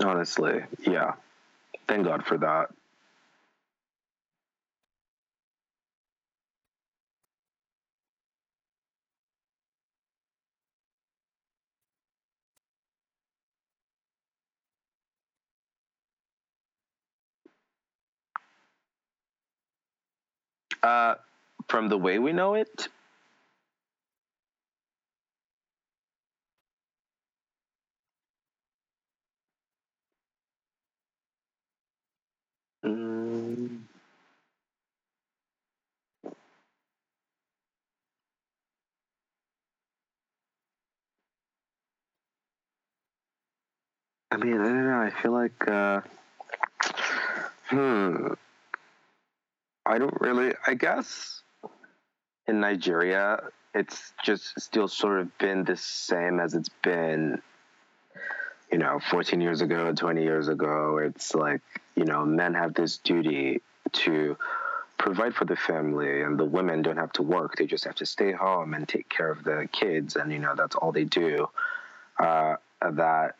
Honestly, 0.05 0.63
yeah. 0.87 1.15
Thank 1.89 2.05
God 2.07 2.25
for 2.25 2.39
that. 2.39 2.71
Uh, 20.83 21.15
from 21.69 21.89
the 21.89 21.97
way 21.99 22.19
we 22.19 22.33
know 22.33 22.55
it, 22.55 22.89
mm, 32.85 33.81
I 44.31 44.37
mean, 44.37 44.61
I 44.61 44.65
don't 44.65 44.85
know. 44.87 45.01
I 45.01 45.11
feel 45.11 45.33
like, 45.33 45.69
uh, 45.69 46.01
hmm, 47.69 48.33
I 49.91 49.99
don't 49.99 50.21
really. 50.21 50.55
I 50.65 50.75
guess 50.75 51.43
in 52.47 52.61
Nigeria, 52.61 53.43
it's 53.75 54.13
just 54.23 54.61
still 54.61 54.87
sort 54.87 55.19
of 55.19 55.37
been 55.39 55.65
the 55.65 55.77
same 55.77 56.39
as 56.39 56.55
it's 56.55 56.71
been, 56.83 57.43
you 58.71 58.79
know, 58.79 59.01
14 59.11 59.41
years 59.41 59.63
ago, 59.63 59.93
20 59.93 60.23
years 60.23 60.47
ago. 60.47 60.99
It's 60.99 61.35
like, 61.35 61.61
you 61.97 62.05
know, 62.05 62.25
men 62.25 62.55
have 62.55 62.73
this 62.73 62.99
duty 62.99 63.63
to 63.93 64.37
provide 64.97 65.35
for 65.35 65.45
the 65.45 65.57
family 65.57 66.23
and 66.23 66.39
the 66.39 66.45
women 66.45 66.83
don't 66.83 66.99
have 66.99 67.11
to 67.11 67.23
work 67.23 67.57
they 67.57 67.65
just 67.65 67.85
have 67.85 67.95
to 67.95 68.05
stay 68.05 68.33
home 68.33 68.75
and 68.75 68.87
take 68.87 69.09
care 69.09 69.31
of 69.31 69.43
the 69.45 69.67
kids 69.73 70.15
and 70.15 70.31
you 70.31 70.39
know 70.39 70.55
that's 70.55 70.77
all 70.77 70.93
they 70.93 71.05
do 71.05 71.49
uh, 72.19 72.55
that 72.83 73.35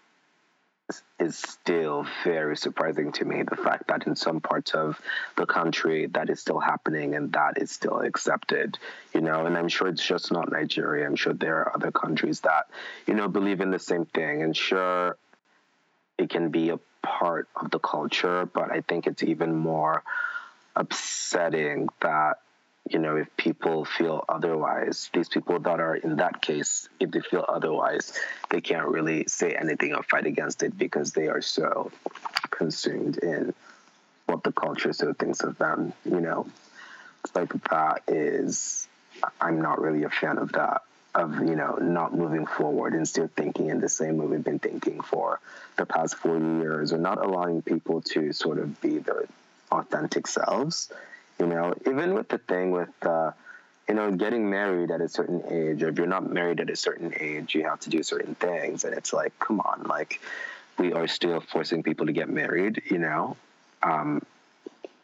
is 1.19 1.39
still 1.39 2.07
very 2.25 2.57
surprising 2.57 3.13
to 3.13 3.25
me. 3.25 3.43
The 3.43 3.57
fact 3.57 3.89
that 3.89 4.07
in 4.07 4.17
some 4.17 4.41
parts 4.41 4.75
of 4.75 5.01
the 5.37 5.47
country 5.47 6.07
that 6.07 6.31
is 6.31 6.41
still 6.41 6.61
happening 6.61 7.15
and 7.15 7.33
that 7.33 7.59
is 7.59 7.71
still 7.71 8.01
accepted, 8.01 8.79
you 9.15 9.21
know, 9.21 9.47
and 9.47 9.57
I'm 9.57 9.69
sure 9.69 9.89
it's 9.89 10.07
just 10.07 10.33
not 10.33 10.51
Nigeria. 10.51 11.07
I'm 11.07 11.17
sure 11.17 11.33
there 11.33 11.59
are 11.59 11.75
other 11.75 11.91
countries 11.91 12.41
that, 12.41 12.67
you 13.07 13.15
know, 13.15 13.29
believe 13.29 13.61
in 13.61 13.71
the 13.71 13.79
same 13.79 14.07
thing. 14.07 14.43
And 14.43 14.57
sure, 14.57 15.17
it 16.19 16.31
can 16.31 16.51
be 16.51 16.71
a 16.71 16.79
part 17.03 17.49
of 17.57 17.71
the 17.71 17.79
culture, 17.79 18.47
but 18.47 18.71
I 18.71 18.83
think 18.83 19.07
it's 19.07 19.23
even 19.23 19.57
more 19.57 20.03
upsetting 20.77 21.89
that 22.01 22.39
you 22.91 22.99
know, 22.99 23.17
if 23.17 23.29
people 23.37 23.85
feel 23.85 24.25
otherwise, 24.29 25.11
these 25.15 25.29
people 25.29 25.61
that 25.61 25.79
are 25.79 25.95
in 25.95 26.17
that 26.17 26.43
case, 26.43 26.89
if 26.99 27.13
they 27.13 27.21
feel 27.21 27.45
otherwise, 27.49 28.13
they 28.51 28.61
can't 28.61 28.89
really 28.89 29.25
say 29.29 29.53
anything 29.55 29.95
or 29.95 30.03
fight 30.03 30.27
against 30.27 30.65
it 30.65 30.77
because 30.77 31.13
they 31.13 31.29
are 31.29 31.41
so 31.41 31.93
consumed 32.51 33.19
in 33.19 33.55
what 34.27 34.43
the 34.43 34.51
culture 34.51 34.93
so 34.93 35.13
thinks 35.13 35.41
of 35.43 35.57
them, 35.59 35.93
you 36.05 36.21
know. 36.21 36.49
Like 37.35 37.53
that 37.71 38.03
is, 38.09 38.89
I'm 39.41 39.61
not 39.61 39.81
really 39.81 40.03
a 40.03 40.11
fan 40.11 40.39
of 40.39 40.51
that, 40.53 40.83
of, 41.15 41.37
you 41.37 41.55
know, 41.55 41.77
not 41.81 42.13
moving 42.13 42.47
forward 42.47 42.95
and 42.95 43.07
still 43.09 43.31
thinking 43.37 43.69
in 43.69 43.81
the 43.81 43.89
same 43.89 44.17
way 44.17 44.27
we've 44.27 44.43
been 44.43 44.59
thinking 44.59 45.01
for 45.01 45.39
the 45.77 45.87
past 45.87 46.17
40 46.17 46.45
years 46.61 46.93
or 46.93 46.99
not 46.99 47.25
allowing 47.25 47.63
people 47.63 48.01
to 48.01 48.33
sort 48.33 48.59
of 48.59 48.81
be 48.81 48.99
their 48.99 49.27
authentic 49.71 50.27
selves 50.27 50.91
you 51.41 51.47
know, 51.47 51.75
even 51.87 52.15
with 52.15 52.29
the 52.29 52.39
thing 52.39 52.71
with, 52.71 52.91
uh, 53.03 53.33
you 53.89 53.95
know, 53.95 54.13
getting 54.13 54.49
married 54.49 54.91
at 54.91 55.01
a 55.01 55.09
certain 55.09 55.43
age, 55.49 55.83
or 55.83 55.89
if 55.89 55.99
you're 55.99 56.07
not 56.07 56.31
married 56.31 56.61
at 56.61 56.69
a 56.71 56.77
certain 56.77 57.13
age, 57.19 57.55
you 57.55 57.65
have 57.65 57.81
to 57.81 57.91
do 57.91 58.03
certain 58.03 58.35
things. 58.35 58.85
And 58.85 58.95
it's 58.95 59.13
like, 59.13 59.37
come 59.41 59.59
on, 59.61 59.85
like, 59.85 60.21
we 60.79 60.93
are 60.93 61.09
still 61.09 61.41
forcing 61.41 61.83
people 61.83 62.07
to 62.07 62.13
get 62.13 62.29
married, 62.29 62.83
you 62.91 62.99
know? 62.99 63.37
Um, 63.83 64.23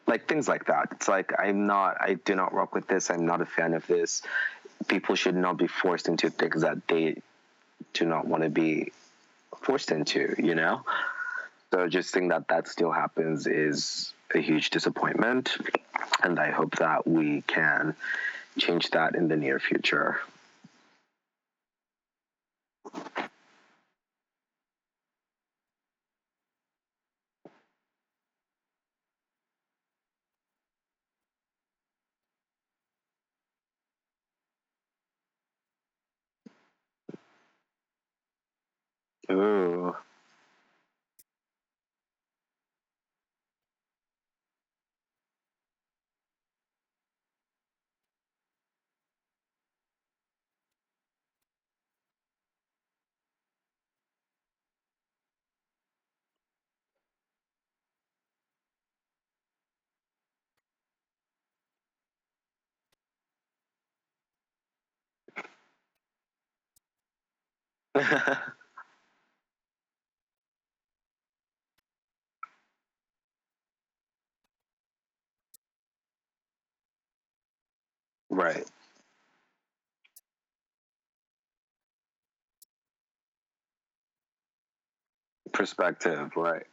like 0.06 0.28
things 0.28 0.46
like 0.46 0.66
that. 0.66 0.88
It's 0.92 1.08
like, 1.08 1.32
I'm 1.38 1.66
not, 1.66 1.96
I 2.00 2.14
do 2.14 2.34
not 2.34 2.52
rock 2.52 2.74
with 2.74 2.86
this. 2.86 3.10
I'm 3.10 3.26
not 3.26 3.40
a 3.40 3.46
fan 3.46 3.74
of 3.74 3.86
this. 3.86 4.22
People 4.86 5.14
should 5.14 5.34
not 5.34 5.56
be 5.56 5.66
forced 5.66 6.06
into 6.06 6.30
things 6.30 6.60
that 6.60 6.86
they 6.86 7.22
do 7.94 8.04
not 8.04 8.26
want 8.26 8.42
to 8.42 8.50
be 8.50 8.92
forced 9.62 9.90
into, 9.90 10.34
you 10.38 10.54
know? 10.54 10.82
So 11.72 11.88
just 11.88 12.14
think 12.14 12.30
that 12.30 12.46
that 12.48 12.68
still 12.68 12.92
happens 12.92 13.46
is 13.46 14.12
a 14.34 14.38
huge 14.38 14.70
disappointment. 14.70 15.56
And 16.22 16.38
I 16.38 16.50
hope 16.50 16.76
that 16.76 17.06
we 17.06 17.42
can 17.42 17.94
change 18.58 18.90
that 18.90 19.14
in 19.14 19.28
the 19.28 19.36
near 19.36 19.58
future. 19.58 20.20
Ooh. 39.30 39.96
right. 78.30 78.66
Perspective, 85.52 86.30
right. 86.36 86.66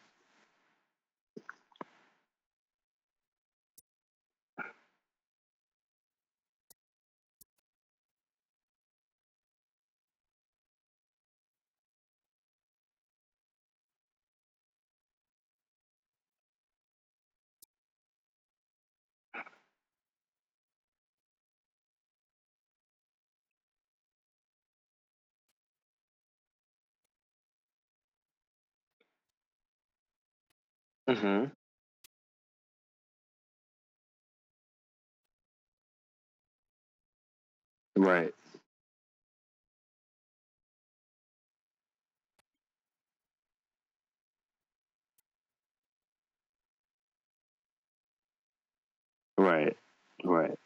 hmm 31.14 31.46
Right. 37.96 38.34
Right. 49.38 49.78
Right. 50.24 50.58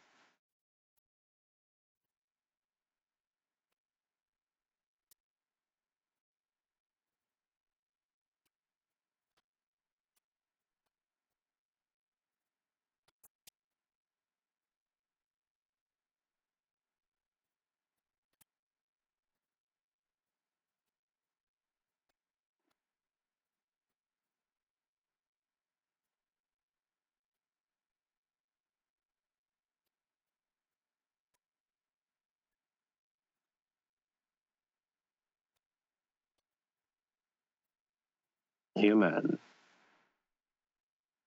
Human. 38.78 39.38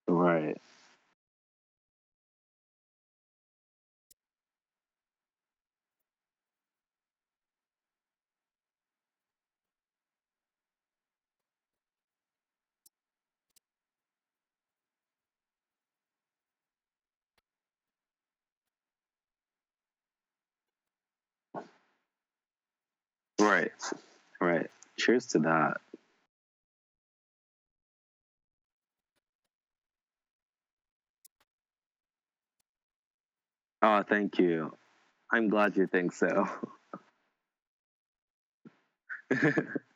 Right. 0.08 0.60
Right. 23.40 23.72
Right. 24.40 24.70
Cheers 24.98 25.26
to 25.28 25.40
that. 25.40 25.78
Oh, 33.82 34.02
thank 34.02 34.38
you. 34.38 34.76
I'm 35.32 35.48
glad 35.48 35.76
you 35.76 35.86
think 35.86 36.12
so. 36.12 36.46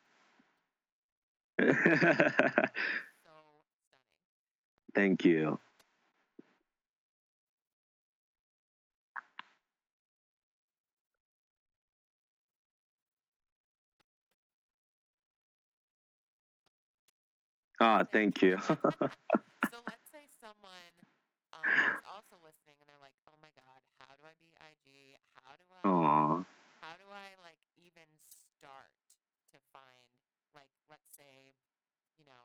thank 4.95 5.25
you. 5.25 5.59
Ah, 17.79 18.03
thank 18.11 18.41
you. 18.41 18.57
so 19.69 19.81
let's 19.85 20.07
say 20.11 20.25
someone 20.39 20.93
um, 21.53 21.81
also 22.05 22.37
listening 22.41 22.77
and 22.79 22.87
they're 22.87 23.01
like, 23.01 23.15
"Oh 23.27 23.35
my 23.41 23.49
God, 23.55 23.81
how 23.99 24.13
do 24.15 24.23
I 24.25 24.33
be 24.39 24.53
IG? 24.61 25.17
How 25.43 25.55
do 25.57 25.65
I? 25.73 25.81
Aww. 25.87 26.45
How 26.81 26.95
do 26.97 27.07
I 27.11 27.33
like 27.43 27.59
even 27.75 28.07
start 28.57 28.93
to 29.53 29.57
find 29.73 30.07
like, 30.55 30.69
let's 30.89 31.09
say, 31.17 31.53
you 32.17 32.25
know, 32.25 32.43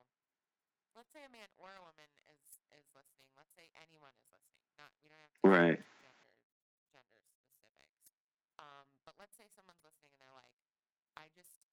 let's 0.97 1.11
say 1.13 1.22
a 1.22 1.22
man 1.33 1.49
or 1.59 1.75
a 1.75 1.83
woman 1.83 2.11
is 2.31 2.61
is 2.77 2.87
listening. 2.93 3.33
Let's 3.37 3.53
say 3.57 3.73
anyone 3.81 4.13
is 4.21 4.29
listening. 4.31 4.69
Not 4.79 4.93
we 5.01 5.09
don't 5.09 5.19
have 5.21 5.33
to 5.35 5.43
Right. 5.45 5.81
gender 5.99 6.21
gender 6.93 7.19
specifics. 7.25 7.81
Um, 8.61 8.87
but 9.09 9.17
let's 9.19 9.35
say 9.37 9.49
someone's 9.49 9.83
listening 9.83 10.13
and 10.15 10.21
they're 10.23 10.37
like, 10.37 10.55
I 11.17 11.29
just 11.33 11.65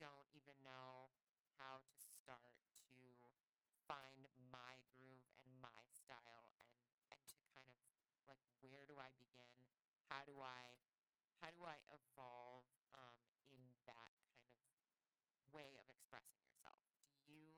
don't 0.00 0.28
even 0.32 0.56
know 0.64 1.12
how 1.60 1.80
to 1.84 1.96
start 2.00 2.56
to 2.90 2.96
find 3.88 4.26
my 4.52 4.80
groove 4.92 5.24
and 5.40 5.48
my 5.62 5.82
style 5.88 6.50
and 6.60 6.72
and 7.14 7.20
to 7.30 7.38
kind 7.54 7.68
of 7.70 7.78
like 8.28 8.42
where 8.60 8.84
do 8.88 8.98
I 8.98 9.12
begin? 9.20 9.54
How 10.10 10.24
do 10.26 10.40
I 10.42 10.80
how 11.40 11.52
do 11.52 11.62
I 11.68 11.78
evolve 11.92 12.66
um, 12.96 13.18
in 13.52 13.60
that 13.86 14.12
kind 14.26 14.48
of 14.56 14.66
way 15.52 15.76
of 15.78 15.86
expressing 15.92 16.40
yourself? 16.44 16.82
Do 17.24 17.32
you 17.32 17.52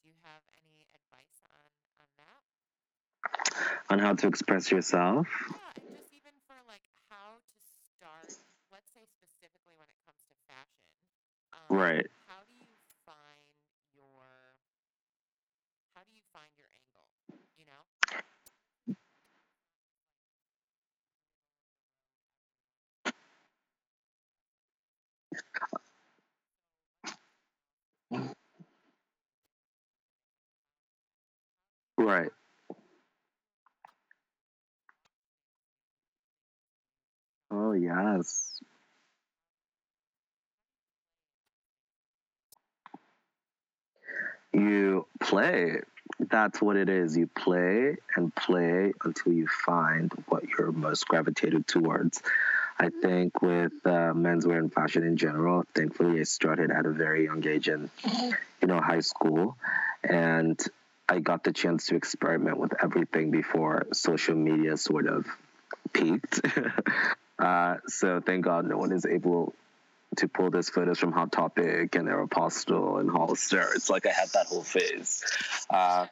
do 0.00 0.08
you 0.08 0.16
have 0.22 0.44
any 0.62 0.86
advice 0.94 1.42
on 1.50 1.66
on 2.00 2.08
that? 2.20 2.44
On 3.88 3.98
how 3.98 4.14
to 4.14 4.26
express 4.26 4.70
yourself. 4.70 5.26
Yeah, 5.50 5.72
just 5.94 6.12
even 6.12 6.34
for 6.46 6.56
like 6.66 6.82
how 7.08 7.38
to 7.38 7.58
start, 7.94 8.34
let's 8.72 8.90
say 8.92 9.06
specifically 9.06 9.74
when 9.78 9.86
it 9.88 9.98
comes 10.04 10.22
to 10.26 10.34
fashion. 10.50 10.90
Um, 11.54 11.76
Right. 11.76 12.06
How 12.26 12.42
do 12.46 12.54
you 12.54 12.66
find 13.06 13.46
your 13.94 14.26
how 15.94 16.02
do 16.02 16.12
you 16.14 16.22
find 16.32 16.50
your 16.58 16.68
angle? 16.82 17.06
You 17.58 17.64
know? 17.66 17.82
Right. 31.98 32.30
Oh 37.50 37.72
yes. 37.72 38.60
You 44.52 45.06
play. 45.20 45.80
That's 46.18 46.62
what 46.62 46.76
it 46.76 46.88
is. 46.88 47.16
You 47.16 47.26
play 47.26 47.96
and 48.14 48.34
play 48.34 48.92
until 49.04 49.32
you 49.32 49.46
find 49.48 50.10
what 50.28 50.44
you're 50.48 50.72
most 50.72 51.06
gravitated 51.08 51.66
towards. 51.66 52.22
I 52.78 52.90
think 52.90 53.42
with 53.42 53.72
uh, 53.84 54.12
menswear 54.14 54.58
and 54.58 54.72
fashion 54.72 55.02
in 55.02 55.16
general, 55.16 55.64
thankfully 55.74 56.20
I 56.20 56.24
started 56.24 56.70
at 56.70 56.86
a 56.86 56.90
very 56.90 57.24
young 57.24 57.46
age 57.46 57.68
in, 57.68 57.90
you 58.60 58.68
know, 58.68 58.80
high 58.80 59.00
school, 59.00 59.56
and 60.04 60.58
I 61.08 61.20
got 61.20 61.44
the 61.44 61.52
chance 61.52 61.86
to 61.88 61.96
experiment 61.96 62.58
with 62.58 62.72
everything 62.82 63.30
before 63.30 63.86
social 63.92 64.34
media 64.34 64.76
sort 64.76 65.06
of 65.06 65.26
peaked. 65.92 66.40
uh, 67.38 67.76
so 67.86 68.20
thank 68.20 68.44
God 68.44 68.66
no 68.66 68.76
one 68.76 68.92
is 68.92 69.06
able 69.06 69.54
to 70.16 70.28
pull 70.28 70.50
those 70.50 70.68
photos 70.68 70.98
from 70.98 71.12
Hot 71.12 71.32
Topic 71.32 71.94
and 71.94 72.08
Aeropostale 72.08 73.00
and 73.00 73.10
Hollister. 73.10 73.68
It's 73.74 73.90
like 73.90 74.06
I 74.06 74.12
had 74.12 74.28
that 74.30 74.46
whole 74.46 74.62
phase. 74.62 75.22
Uh, 75.68 76.06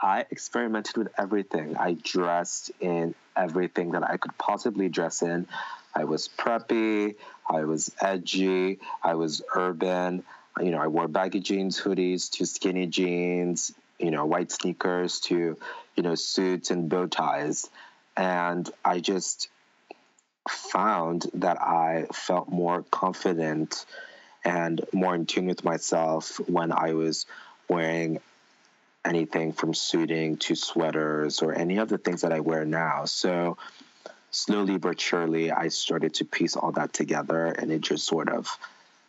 I 0.00 0.24
experimented 0.30 0.96
with 0.96 1.08
everything. 1.18 1.76
I 1.76 1.96
dressed 2.02 2.70
in 2.80 3.14
everything 3.36 3.92
that 3.92 4.02
I 4.02 4.16
could 4.16 4.36
possibly 4.38 4.88
dress 4.88 5.22
in. 5.22 5.46
I 5.94 6.04
was 6.04 6.28
preppy, 6.28 7.16
I 7.48 7.64
was 7.64 7.92
edgy, 8.00 8.78
I 9.02 9.14
was 9.14 9.42
urban. 9.54 10.22
You 10.58 10.70
know, 10.70 10.78
I 10.78 10.86
wore 10.86 11.08
baggy 11.08 11.40
jeans, 11.40 11.80
hoodies 11.80 12.30
to 12.32 12.46
skinny 12.46 12.86
jeans, 12.86 13.72
you 13.98 14.10
know, 14.10 14.24
white 14.24 14.50
sneakers 14.52 15.20
to, 15.20 15.56
you 15.96 16.02
know, 16.02 16.14
suits 16.14 16.70
and 16.70 16.88
bow 16.88 17.06
ties. 17.06 17.68
And 18.16 18.68
I 18.84 19.00
just 19.00 19.48
found 20.48 21.26
that 21.34 21.60
I 21.60 22.06
felt 22.12 22.48
more 22.48 22.84
confident 22.90 23.84
and 24.44 24.80
more 24.92 25.14
in 25.14 25.26
tune 25.26 25.46
with 25.46 25.64
myself 25.64 26.40
when 26.48 26.72
I 26.72 26.94
was 26.94 27.26
wearing 27.68 28.20
anything 29.04 29.52
from 29.52 29.74
suiting 29.74 30.36
to 30.38 30.54
sweaters 30.54 31.42
or 31.42 31.52
any 31.52 31.78
of 31.78 31.88
the 31.88 31.98
things 31.98 32.22
that 32.22 32.32
I 32.32 32.40
wear 32.40 32.64
now. 32.64 33.04
So 33.04 33.56
slowly 34.30 34.78
but 34.78 35.00
surely, 35.00 35.50
I 35.50 35.68
started 35.68 36.14
to 36.14 36.24
piece 36.24 36.56
all 36.56 36.72
that 36.72 36.92
together 36.92 37.46
and 37.46 37.70
it 37.70 37.80
just 37.80 38.06
sort 38.06 38.28
of, 38.28 38.48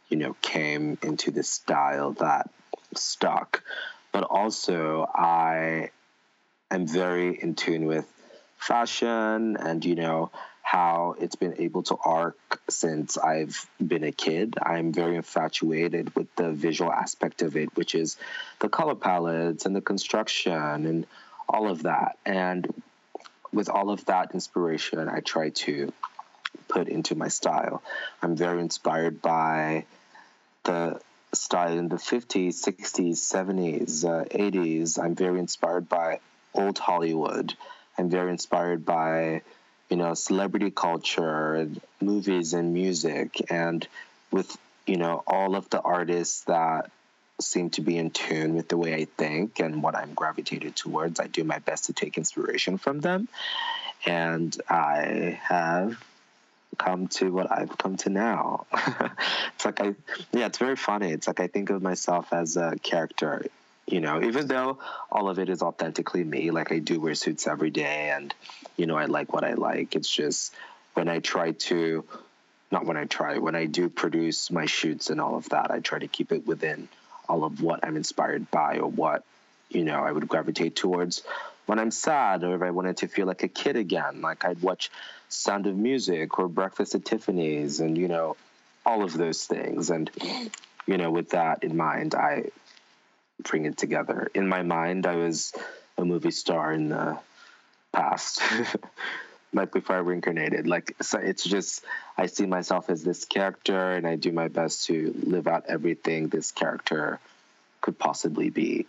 you 0.10 0.18
know, 0.18 0.36
came 0.42 0.98
into 1.02 1.32
this 1.32 1.50
style 1.50 2.12
that 2.14 2.50
stuck. 2.96 3.64
But 4.12 4.24
also, 4.24 5.10
I 5.14 5.92
am 6.70 6.88
very 6.88 7.42
in 7.42 7.56
tune 7.56 7.86
with 7.86 8.06
fashion 8.58 9.58
and, 9.58 9.84
you 9.86 9.96
know, 9.96 10.32
how 10.72 11.18
it's 11.20 11.36
been 11.36 11.56
able 11.60 11.84
to 11.84 11.98
arc 11.98 12.62
since 12.70 13.18
I've 13.18 13.68
been 13.86 14.06
a 14.06 14.14
kid. 14.14 14.56
I'm 14.62 14.94
very 14.94 15.18
infatuated 15.18 16.16
with 16.16 16.34
the 16.38 16.54
visual 16.54 16.90
aspect 16.90 17.42
of 17.42 17.58
it, 17.58 17.76
which 17.76 17.94
is 17.94 18.16
the 18.60 18.70
color 18.70 18.96
palettes 18.96 19.66
and 19.66 19.76
the 19.76 19.82
construction 19.82 20.86
and 20.86 21.06
all 21.50 21.70
of 21.70 21.84
that. 21.84 22.18
And 22.26 22.74
with 23.52 23.68
all 23.68 23.90
of 23.90 24.06
that 24.06 24.32
inspiration, 24.34 25.10
I 25.10 25.20
try 25.20 25.50
to 25.50 25.92
put 26.70 26.88
into 26.88 27.16
my 27.16 27.28
style. 27.28 27.84
I'm 28.22 28.38
very 28.38 28.62
inspired 28.62 29.22
by 29.22 29.84
the 30.64 31.02
style 31.34 31.78
in 31.78 31.90
the 31.90 31.98
50s, 31.98 32.54
60s, 32.54 33.18
70s, 33.18 34.06
uh, 34.06 34.24
80s. 34.24 35.04
I'm 35.04 35.16
very 35.16 35.40
inspired 35.40 35.90
by 35.90 36.22
old 36.54 36.78
Hollywood. 36.78 37.56
I'm 37.98 38.10
very 38.10 38.32
inspired 38.32 38.86
by, 38.86 39.42
you 39.92 39.98
know, 39.98 40.14
celebrity 40.14 40.72
culture 40.72 41.70
movies 42.00 42.54
and 42.54 42.74
music. 42.74 43.52
And 43.52 43.86
with, 44.32 44.58
you 44.88 44.96
know, 44.96 45.22
all 45.28 45.56
of 45.58 45.70
the 45.70 45.82
artists 45.82 46.46
that 46.46 46.90
seem 47.42 47.72
to 47.72 47.82
be 47.82 47.98
in 47.98 48.10
tune 48.10 48.56
with 48.56 48.70
the 48.70 48.78
way 48.78 48.96
I 48.96 49.06
think 49.06 49.60
and 49.60 49.84
what 49.84 49.96
I'm 49.96 50.14
gravitated 50.14 50.78
towards, 50.78 51.20
I 51.20 51.28
do 51.28 51.44
my 51.44 51.60
best 51.60 51.86
to 51.86 51.94
take 51.94 52.18
inspiration 52.18 52.78
from 52.78 53.02
them. 53.02 53.28
And 54.06 54.56
I 54.70 55.38
have 55.44 56.02
come 56.78 57.10
to 57.10 57.30
what 57.30 57.52
I've 57.52 57.78
come 57.78 57.98
to 57.98 58.10
now. 58.10 58.66
it's 58.74 59.66
like 59.66 59.82
I, 59.82 59.94
yeah, 60.32 60.46
it's 60.46 60.58
very 60.58 60.78
funny. 60.78 61.12
It's 61.12 61.28
like 61.28 61.42
I 61.42 61.48
think 61.48 61.70
of 61.70 61.82
myself 61.82 62.32
as 62.32 62.56
a 62.56 62.78
character, 62.82 63.46
you 63.88 64.00
know, 64.00 64.22
even 64.24 64.48
though 64.48 64.80
all 65.12 65.30
of 65.30 65.40
it 65.40 65.50
is 65.50 65.62
authentically 65.62 66.24
me. 66.24 66.52
Like 66.52 66.72
I 66.72 66.80
do 66.80 67.00
wear 67.00 67.16
suits 67.16 67.48
every 67.48 67.72
day, 67.72 68.12
and 68.16 68.34
you 68.78 68.86
know, 68.86 68.98
I 68.98 69.06
like 69.06 69.34
what 69.34 69.44
I 69.44 69.54
like. 69.54 69.96
It's 69.96 70.10
just 70.10 70.54
when 70.94 71.08
I 71.08 71.20
try 71.20 71.52
to, 71.52 72.06
not 72.72 72.86
when 72.86 72.98
I 72.98 73.06
try, 73.06 73.38
when 73.38 73.56
I 73.56 73.66
do 73.66 73.90
produce 73.90 74.52
my 74.52 74.66
shoots 74.66 75.10
and 75.10 75.20
all 75.20 75.36
of 75.36 75.50
that, 75.50 75.72
I 75.72 75.80
try 75.80 76.00
to 76.00 76.08
keep 76.08 76.32
it 76.32 76.46
within 76.46 76.88
all 77.28 77.44
of 77.44 77.62
what 77.62 77.82
I'm 77.84 77.96
inspired 77.96 78.50
by 78.52 78.78
or 78.78 78.90
what 78.90 79.24
you 79.70 79.84
know 79.84 80.02
I 80.04 80.12
would 80.12 80.28
gravitate 80.28 80.76
towards 80.76 81.24
when 81.66 81.80
I'm 81.80 81.92
sad 81.92 82.44
or 82.44 82.56
if 82.56 82.62
I 82.62 82.72
wanted 82.72 82.98
to 82.98 83.08
feel 83.08 83.28
like 83.28 83.44
a 83.44 83.48
kid 83.48 83.76
again. 83.76 84.22
Like 84.22 84.44
I'd 84.44 84.62
watch 84.62 84.92
Sound 85.30 85.68
of 85.68 85.78
Music 85.78 86.40
or 86.40 86.48
Breakfast 86.48 86.96
at 86.96 87.06
Tiffany's 87.06 87.80
and, 87.80 87.98
you 87.98 88.08
know, 88.08 88.36
all 88.86 89.04
of 89.04 89.14
those 89.14 89.46
things. 89.46 89.90
And, 89.90 90.12
you 90.86 90.98
know, 90.98 91.12
with 91.12 91.30
that 91.30 91.64
in 91.64 91.78
mind, 91.78 92.16
I 92.16 92.52
bring 93.44 93.66
it 93.66 93.78
together. 93.78 94.30
In 94.34 94.48
my 94.48 94.64
mind, 94.64 95.06
I 95.06 95.16
was 95.16 95.54
a 95.98 96.06
movie 96.06 96.32
star 96.32 96.74
in 96.74 96.90
the 96.90 97.18
past. 97.94 98.42
like 99.54 99.72
before 99.72 99.98
I 99.98 100.00
reincarnated. 100.00 100.68
Like 100.68 100.96
so 101.02 101.20
it's 101.20 101.44
just 101.44 101.84
I 102.18 102.28
see 102.28 102.46
myself 102.46 102.90
as 102.90 103.04
this 103.04 103.26
character 103.26 103.92
and 103.94 104.08
I 104.08 104.16
do 104.16 104.32
my 104.32 104.48
best 104.48 104.86
to 104.88 105.14
live 105.24 105.48
out 105.48 105.66
everything 105.68 106.28
this 106.30 106.52
character 106.52 107.20
could 107.82 107.98
possibly 108.00 108.50
be. 108.50 108.88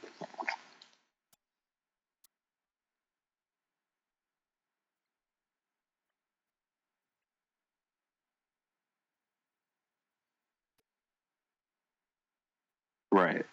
Right. 13.13 13.45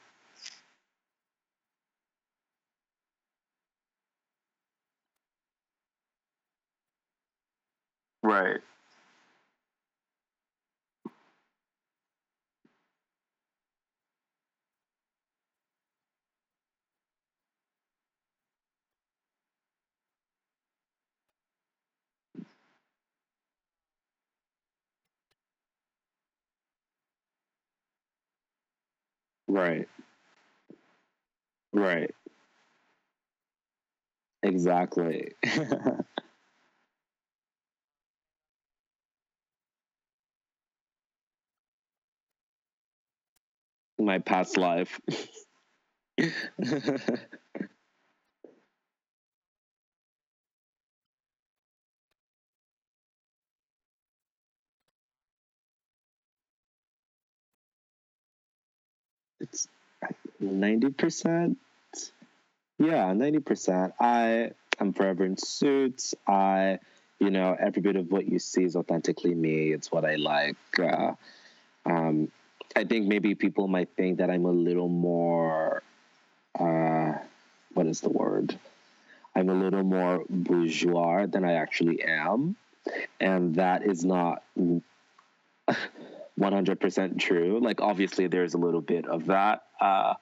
Right. 29.50 29.88
Right. 31.74 32.14
Exactly. 34.44 35.34
My 44.00 44.20
past 44.20 44.58
life. 44.58 45.00
it's 59.40 59.68
90%. 60.42 61.56
Yeah, 62.78 63.12
90%. 63.14 63.94
I 64.00 64.52
am 64.80 64.94
forever 64.94 65.26
in 65.26 65.38
suits. 65.38 66.16
I, 66.28 66.80
you 67.20 67.30
know, 67.30 67.56
every 67.60 67.82
bit 67.82 67.96
of 67.96 68.12
what 68.12 68.28
you 68.28 68.40
see 68.40 68.64
is 68.64 68.76
authentically 68.76 69.36
me. 69.36 69.72
It's 69.74 69.92
what 69.92 70.06
I 70.06 70.16
like. 70.16 70.58
Uh, 70.78 71.14
um, 71.86 72.32
I 72.76 72.84
think 72.84 73.08
maybe 73.08 73.36
people 73.36 73.68
might 73.68 73.90
think 73.98 74.20
that 74.20 74.30
I'm 74.30 74.46
a 74.46 74.52
little 74.52 74.88
more, 74.88 75.84
uh, 76.58 77.14
what 77.74 77.88
is 77.88 78.00
the 78.02 78.10
word? 78.10 78.58
I'm 79.36 79.50
a 79.50 79.54
little 79.54 79.84
more 79.84 80.24
bourgeois 80.30 81.26
than 81.26 81.44
I 81.44 81.54
actually 81.54 82.02
am. 82.04 82.56
And 83.20 83.56
that 83.56 83.84
is 83.84 84.06
not 84.06 84.44
100% 86.40 87.20
true. 87.20 87.60
Like, 87.62 87.82
obviously, 87.82 88.28
there's 88.28 88.54
a 88.54 88.58
little 88.58 88.82
bit 88.82 89.06
of 89.06 89.28
that. 89.28 89.64
Uh, 89.80 90.16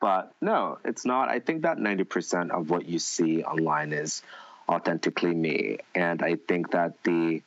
but 0.00 0.32
no, 0.40 0.78
it's 0.84 1.04
not. 1.04 1.28
I 1.28 1.40
think 1.40 1.62
that 1.62 1.78
90% 1.78 2.50
of 2.50 2.70
what 2.70 2.86
you 2.86 2.98
see 2.98 3.42
online 3.42 3.92
is 3.92 4.22
authentically 4.68 5.34
me. 5.34 5.78
And 5.94 6.22
I 6.22 6.36
think 6.36 6.72
that 6.72 7.02
the 7.02 7.42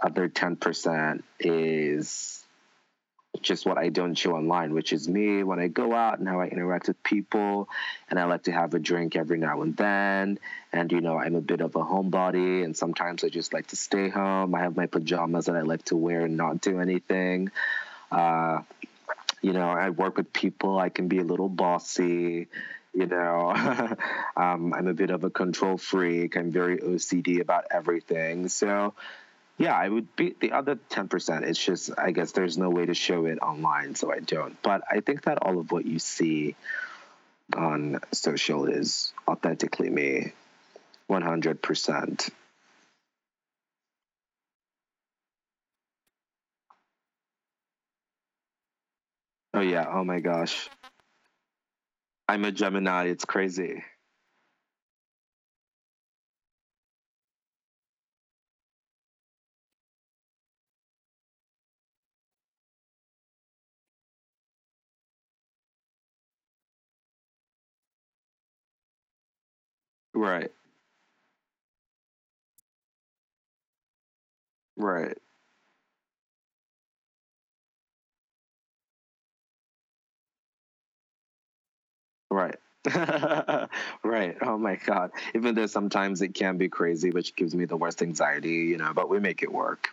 other 0.00 0.28
10% 0.28 1.22
is 1.40 2.44
just 3.40 3.66
what 3.66 3.78
I 3.78 3.88
don't 3.88 4.14
show 4.14 4.34
online, 4.34 4.72
which 4.72 4.92
is 4.92 5.08
me 5.08 5.42
when 5.42 5.58
I 5.58 5.68
go 5.68 5.94
out 5.94 6.18
and 6.18 6.28
how 6.28 6.40
I 6.40 6.46
interact 6.46 6.88
with 6.88 7.02
people. 7.02 7.68
And 8.10 8.18
I 8.18 8.24
like 8.24 8.44
to 8.44 8.52
have 8.52 8.74
a 8.74 8.78
drink 8.78 9.16
every 9.16 9.38
now 9.38 9.62
and 9.62 9.76
then. 9.76 10.38
And, 10.72 10.90
you 10.92 11.00
know, 11.00 11.18
I'm 11.18 11.34
a 11.34 11.40
bit 11.40 11.60
of 11.60 11.76
a 11.76 11.80
homebody. 11.80 12.64
And 12.64 12.76
sometimes 12.76 13.24
I 13.24 13.28
just 13.28 13.52
like 13.52 13.68
to 13.68 13.76
stay 13.76 14.08
home. 14.08 14.54
I 14.54 14.60
have 14.60 14.76
my 14.76 14.86
pajamas 14.86 15.46
that 15.46 15.56
I 15.56 15.62
like 15.62 15.84
to 15.86 15.96
wear 15.96 16.22
and 16.22 16.36
not 16.36 16.60
do 16.60 16.80
anything. 16.80 17.50
Uh, 18.10 18.62
you 19.42 19.52
know, 19.52 19.68
I 19.68 19.90
work 19.90 20.16
with 20.16 20.32
people. 20.32 20.78
I 20.78 20.88
can 20.88 21.08
be 21.08 21.18
a 21.18 21.24
little 21.24 21.48
bossy. 21.48 22.48
You 22.94 23.06
know, 23.06 23.50
um, 24.36 24.72
I'm 24.72 24.86
a 24.86 24.94
bit 24.94 25.10
of 25.10 25.22
a 25.24 25.30
control 25.30 25.76
freak. 25.76 26.36
I'm 26.36 26.50
very 26.50 26.78
OCD 26.78 27.40
about 27.40 27.66
everything. 27.70 28.48
So, 28.48 28.94
yeah, 29.58 29.74
I 29.74 29.88
would 29.88 30.14
be 30.16 30.34
the 30.38 30.52
other 30.52 30.76
10%. 30.90 31.42
It's 31.42 31.62
just, 31.64 31.90
I 31.96 32.10
guess 32.10 32.32
there's 32.32 32.58
no 32.58 32.68
way 32.68 32.86
to 32.86 32.94
show 32.94 33.24
it 33.26 33.38
online, 33.40 33.94
so 33.94 34.12
I 34.12 34.20
don't. 34.20 34.60
But 34.62 34.82
I 34.90 35.00
think 35.00 35.22
that 35.22 35.38
all 35.42 35.58
of 35.58 35.72
what 35.72 35.86
you 35.86 35.98
see 35.98 36.56
on 37.56 38.00
social 38.12 38.66
is 38.66 39.12
authentically 39.26 39.88
me, 39.88 40.32
100%. 41.08 42.30
Oh, 49.54 49.60
yeah. 49.60 49.86
Oh, 49.88 50.04
my 50.04 50.20
gosh. 50.20 50.68
I'm 52.28 52.44
a 52.44 52.52
Gemini. 52.52 53.04
It's 53.06 53.24
crazy. 53.24 53.84
Right. 70.16 70.52
Right. 74.76 75.18
Right. 82.30 82.56
right. 84.04 84.36
Oh 84.42 84.58
my 84.58 84.76
God. 84.76 85.10
Even 85.34 85.54
though 85.54 85.66
sometimes 85.66 86.22
it 86.22 86.34
can 86.34 86.56
be 86.56 86.68
crazy, 86.68 87.10
which 87.10 87.34
gives 87.36 87.54
me 87.54 87.64
the 87.64 87.76
worst 87.76 88.02
anxiety, 88.02 88.50
you 88.70 88.76
know, 88.78 88.92
but 88.94 89.08
we 89.08 89.18
make 89.20 89.42
it 89.42 89.52
work. 89.52 89.88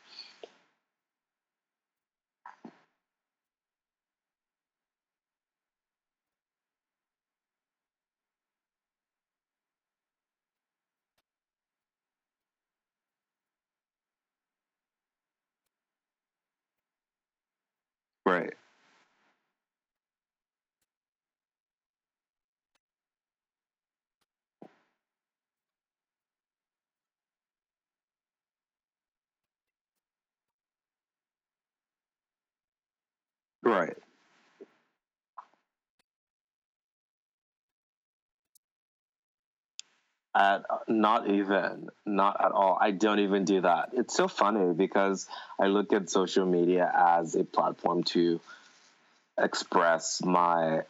Right. 18.26 18.54
Right. 33.74 33.98
At, 40.36 40.64
not 40.88 41.30
even, 41.30 41.90
not 42.06 42.44
at 42.44 42.52
all. 42.52 42.78
I 42.82 42.90
don't 42.92 43.20
even 43.20 43.46
do 43.46 43.62
that. 43.62 43.90
It's 43.94 44.16
so 44.16 44.28
funny 44.28 44.74
because 44.74 45.28
I 45.60 45.68
look 45.68 45.94
at 45.94 46.10
social 46.10 46.46
media 46.46 46.92
as 46.94 47.36
a 47.36 47.44
platform 47.44 48.04
to 48.06 48.40
express 49.38 50.24
my, 50.24 50.82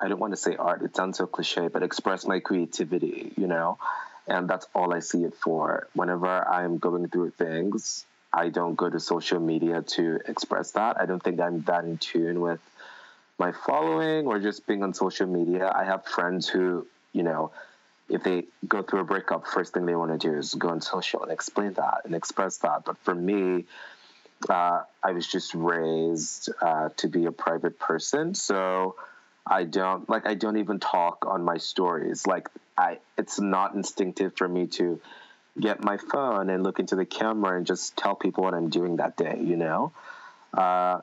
I 0.00 0.08
don't 0.08 0.18
want 0.18 0.32
to 0.32 0.36
say 0.36 0.56
art, 0.56 0.82
it 0.82 0.96
sounds 0.96 1.18
so 1.18 1.26
cliche, 1.26 1.68
but 1.68 1.82
express 1.84 2.26
my 2.26 2.40
creativity, 2.40 3.32
you 3.36 3.46
know? 3.46 3.78
And 4.26 4.48
that's 4.48 4.66
all 4.74 4.92
I 4.92 4.98
see 5.00 5.24
it 5.24 5.34
for. 5.34 5.86
Whenever 5.94 6.46
I'm 6.46 6.78
going 6.78 7.08
through 7.08 7.30
things, 7.30 8.04
I 8.38 8.50
don't 8.50 8.76
go 8.76 8.88
to 8.88 9.00
social 9.00 9.40
media 9.40 9.82
to 9.82 10.20
express 10.28 10.70
that. 10.72 11.00
I 11.00 11.06
don't 11.06 11.20
think 11.20 11.40
I'm 11.40 11.62
that 11.62 11.82
in 11.84 11.98
tune 11.98 12.40
with 12.40 12.60
my 13.36 13.50
following 13.50 14.28
or 14.28 14.38
just 14.38 14.64
being 14.64 14.84
on 14.84 14.94
social 14.94 15.26
media. 15.26 15.72
I 15.74 15.82
have 15.84 16.06
friends 16.06 16.48
who, 16.48 16.86
you 17.12 17.24
know, 17.24 17.50
if 18.08 18.22
they 18.22 18.44
go 18.66 18.82
through 18.82 19.00
a 19.00 19.04
breakup, 19.04 19.48
first 19.48 19.74
thing 19.74 19.86
they 19.86 19.96
want 19.96 20.12
to 20.12 20.28
do 20.28 20.38
is 20.38 20.54
go 20.54 20.68
on 20.68 20.80
social 20.80 21.24
and 21.24 21.32
explain 21.32 21.72
that 21.74 22.02
and 22.04 22.14
express 22.14 22.58
that. 22.58 22.84
But 22.84 22.96
for 22.98 23.14
me, 23.14 23.64
uh, 24.48 24.82
I 25.02 25.10
was 25.10 25.26
just 25.26 25.52
raised 25.54 26.48
uh, 26.62 26.90
to 26.98 27.08
be 27.08 27.26
a 27.26 27.32
private 27.32 27.80
person, 27.80 28.34
so 28.34 28.94
I 29.44 29.64
don't 29.64 30.08
like 30.08 30.26
I 30.26 30.34
don't 30.34 30.58
even 30.58 30.78
talk 30.78 31.26
on 31.26 31.42
my 31.42 31.58
stories. 31.58 32.24
Like 32.24 32.48
I, 32.76 32.98
it's 33.16 33.40
not 33.40 33.74
instinctive 33.74 34.36
for 34.36 34.48
me 34.48 34.68
to 34.78 35.00
get 35.60 35.82
my 35.82 35.96
phone 35.96 36.50
and 36.50 36.62
look 36.62 36.78
into 36.78 36.96
the 36.96 37.06
camera 37.06 37.56
and 37.56 37.66
just 37.66 37.96
tell 37.96 38.14
people 38.14 38.44
what 38.44 38.54
I'm 38.54 38.70
doing 38.70 38.96
that 38.96 39.16
day. 39.16 39.40
You 39.42 39.56
know. 39.56 39.92
Uh, 40.52 41.00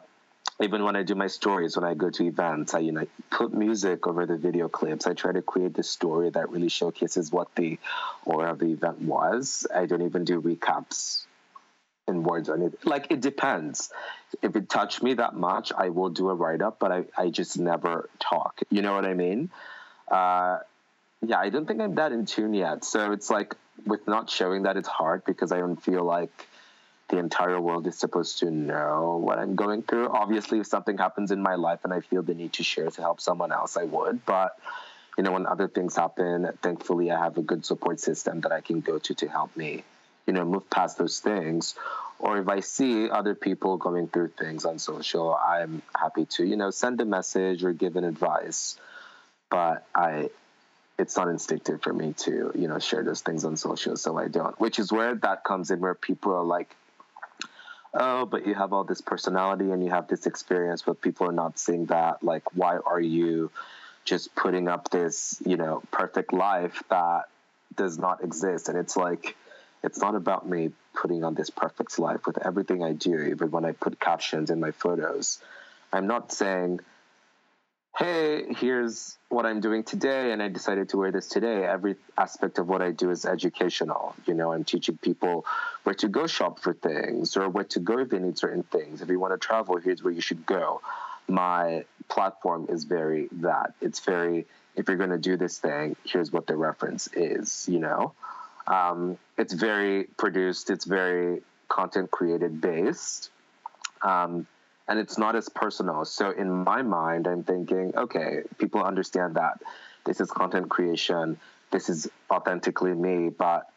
even 0.61 0.85
when 0.85 0.95
I 0.95 1.03
do 1.03 1.15
my 1.15 1.27
stories, 1.27 1.75
when 1.75 1.83
I 1.83 1.95
go 1.95 2.09
to 2.09 2.23
events, 2.23 2.73
I 2.73 2.79
you 2.79 2.93
know 2.93 3.05
put 3.29 3.53
music 3.53 4.07
over 4.07 4.25
the 4.25 4.37
video 4.37 4.69
clips. 4.69 5.05
I 5.05 5.13
try 5.13 5.33
to 5.33 5.41
create 5.41 5.73
the 5.73 5.83
story 5.83 6.29
that 6.29 6.49
really 6.49 6.69
showcases 6.69 7.31
what 7.31 7.53
the 7.55 7.77
aura 8.23 8.51
of 8.51 8.59
the 8.59 8.71
event 8.71 9.01
was. 9.01 9.67
I 9.73 9.85
don't 9.85 10.01
even 10.01 10.23
do 10.23 10.41
recaps 10.41 11.25
in 12.07 12.23
words 12.23 12.49
or 12.49 12.55
anything. 12.55 12.79
Like 12.85 13.07
it 13.09 13.19
depends. 13.19 13.91
If 14.41 14.55
it 14.55 14.69
touched 14.69 15.03
me 15.03 15.15
that 15.15 15.35
much, 15.35 15.73
I 15.77 15.89
will 15.89 16.09
do 16.09 16.29
a 16.29 16.35
write 16.35 16.61
up, 16.61 16.79
but 16.79 16.91
I, 16.91 17.05
I 17.17 17.29
just 17.29 17.59
never 17.59 18.09
talk. 18.19 18.61
You 18.69 18.81
know 18.81 18.93
what 18.93 19.05
I 19.05 19.13
mean? 19.13 19.49
Uh, 20.07 20.59
yeah, 21.21 21.39
I 21.39 21.49
don't 21.49 21.67
think 21.67 21.81
I'm 21.81 21.95
that 21.95 22.11
in 22.11 22.25
tune 22.25 22.53
yet. 22.53 22.83
So 22.83 23.11
it's 23.11 23.29
like 23.29 23.55
with 23.85 24.07
not 24.07 24.29
showing 24.29 24.63
that 24.63 24.77
it's 24.77 24.87
hard 24.87 25.23
because 25.25 25.51
I 25.51 25.57
don't 25.57 25.81
feel 25.81 26.03
like 26.03 26.47
the 27.09 27.17
entire 27.17 27.61
world 27.61 27.85
is 27.87 27.97
supposed 27.97 28.39
to 28.39 28.49
know 28.49 29.21
what 29.23 29.37
I'm 29.37 29.55
going 29.55 29.83
through. 29.83 30.09
Obviously, 30.09 30.59
if 30.59 30.67
something 30.67 30.97
happens 30.97 31.31
in 31.31 31.41
my 31.41 31.55
life 31.55 31.81
and 31.83 31.93
I 31.93 31.99
feel 31.99 32.23
the 32.23 32.33
need 32.33 32.53
to 32.53 32.63
share 32.63 32.89
to 32.89 33.01
help 33.01 33.21
someone 33.21 33.51
else, 33.51 33.77
I 33.77 33.83
would. 33.83 34.25
But 34.25 34.57
you 35.17 35.23
know, 35.23 35.31
when 35.31 35.45
other 35.45 35.67
things 35.67 35.95
happen, 35.95 36.49
thankfully, 36.61 37.11
I 37.11 37.23
have 37.23 37.37
a 37.37 37.41
good 37.41 37.65
support 37.65 37.99
system 37.99 38.41
that 38.41 38.51
I 38.51 38.61
can 38.61 38.81
go 38.81 38.99
to 38.99 39.13
to 39.15 39.27
help 39.27 39.55
me, 39.55 39.83
you 40.27 40.33
know, 40.33 40.43
move 40.43 40.69
past 40.69 40.97
those 40.97 41.19
things. 41.19 41.75
Or 42.19 42.37
if 42.37 42.47
I 42.47 42.61
see 42.61 43.09
other 43.09 43.35
people 43.35 43.77
going 43.77 44.07
through 44.07 44.29
things 44.29 44.65
on 44.65 44.79
social, 44.79 45.33
I'm 45.33 45.81
happy 45.95 46.25
to, 46.25 46.45
you 46.45 46.55
know, 46.57 46.71
send 46.71 46.99
a 47.01 47.05
message 47.05 47.63
or 47.63 47.71
give 47.71 47.95
an 47.95 48.03
advice. 48.03 48.77
But 49.49 49.85
I, 49.93 50.29
it's 50.97 51.17
not 51.17 51.27
instinctive 51.27 51.81
for 51.81 51.93
me 51.93 52.13
to, 52.13 52.51
you 52.55 52.67
know, 52.67 52.79
share 52.79 53.03
those 53.03 53.21
things 53.21 53.43
on 53.43 53.57
social, 53.57 53.97
so 53.97 54.17
I 54.17 54.27
don't. 54.27 54.59
Which 54.59 54.79
is 54.79 54.91
where 54.91 55.15
that 55.15 55.43
comes 55.43 55.71
in, 55.71 55.79
where 55.79 55.95
people 55.95 56.33
are 56.33 56.43
like, 56.43 56.73
oh, 57.93 58.25
but 58.25 58.45
you 58.45 58.53
have 58.53 58.73
all 58.73 58.83
this 58.83 59.01
personality 59.01 59.71
and 59.71 59.83
you 59.83 59.89
have 59.89 60.07
this 60.07 60.25
experience, 60.25 60.81
but 60.81 61.01
people 61.01 61.27
are 61.27 61.33
not 61.33 61.57
seeing 61.59 61.85
that. 61.87 62.23
Like, 62.23 62.55
why 62.55 62.77
are 62.77 62.99
you 62.99 63.51
just 64.03 64.35
putting 64.35 64.67
up 64.67 64.89
this, 64.89 65.41
you 65.45 65.57
know, 65.57 65.81
perfect 65.91 66.33
life 66.33 66.83
that 66.89 67.25
does 67.75 67.97
not 67.97 68.23
exist? 68.23 68.69
And 68.69 68.77
it's 68.77 68.95
like, 68.95 69.35
it's 69.83 69.99
not 69.99 70.15
about 70.15 70.47
me 70.47 70.71
putting 70.93 71.23
on 71.23 71.35
this 71.35 71.49
perfect 71.49 71.99
life 71.99 72.25
with 72.25 72.45
everything 72.45 72.83
I 72.83 72.93
do, 72.93 73.19
even 73.19 73.51
when 73.51 73.65
I 73.65 73.73
put 73.73 73.99
captions 73.99 74.49
in 74.49 74.59
my 74.59 74.71
photos. 74.71 75.39
I'm 75.91 76.07
not 76.07 76.31
saying, 76.31 76.79
hey, 77.97 78.43
here's 78.53 79.17
what 79.29 79.45
I'm 79.45 79.61
doing 79.61 79.83
today, 79.83 80.31
and 80.31 80.43
I 80.43 80.49
decided 80.49 80.89
to 80.89 80.97
wear 80.97 81.11
this 81.11 81.27
today. 81.27 81.65
Every 81.65 81.95
aspect 82.17 82.57
of 82.59 82.67
what 82.67 82.81
I 82.81 82.91
do 82.91 83.09
is 83.09 83.25
educational. 83.25 84.15
You 84.25 84.33
know, 84.33 84.51
I'm 84.51 84.65
teaching 84.65 84.97
people 84.97 85.45
where 85.83 85.95
to 85.95 86.09
go 86.09 86.27
shop 86.27 86.59
for 86.59 86.73
things 86.73 87.37
or 87.37 87.47
where 87.49 87.63
to 87.65 87.79
go 87.79 87.99
if 87.99 88.09
they 88.09 88.19
need 88.19 88.37
certain 88.37 88.63
things. 88.63 89.01
If 89.01 89.09
you 89.09 89.19
want 89.19 89.33
to 89.33 89.37
travel, 89.37 89.77
here's 89.77 90.03
where 90.03 90.13
you 90.13 90.21
should 90.21 90.45
go. 90.45 90.81
My 91.27 91.85
platform 92.09 92.67
is 92.69 92.83
very 92.83 93.29
that. 93.33 93.73
It's 93.81 94.01
very, 94.01 94.45
if 94.75 94.87
you're 94.87 94.97
going 94.97 95.09
to 95.11 95.17
do 95.17 95.37
this 95.37 95.57
thing, 95.57 95.95
here's 96.03 96.31
what 96.31 96.47
the 96.47 96.55
reference 96.55 97.07
is, 97.13 97.67
you 97.69 97.79
know? 97.79 98.13
Um, 98.67 99.17
it's 99.37 99.53
very 99.53 100.03
produced, 100.03 100.69
it's 100.69 100.85
very 100.85 101.41
content 101.69 102.11
created 102.11 102.59
based. 102.59 103.29
Um, 104.01 104.47
and 104.87 104.99
it's 104.99 105.17
not 105.17 105.35
as 105.35 105.49
personal. 105.49 106.05
So 106.05 106.31
in 106.31 106.51
my 106.51 106.81
mind, 106.81 107.27
I'm 107.27 107.43
thinking, 107.43 107.93
okay, 107.95 108.43
people 108.57 108.83
understand 108.83 109.35
that 109.35 109.61
this 110.05 110.21
is 110.21 110.29
content 110.29 110.69
creation, 110.69 111.39
this 111.71 111.89
is 111.89 112.09
authentically 112.29 112.93
me, 112.93 113.29
but 113.29 113.69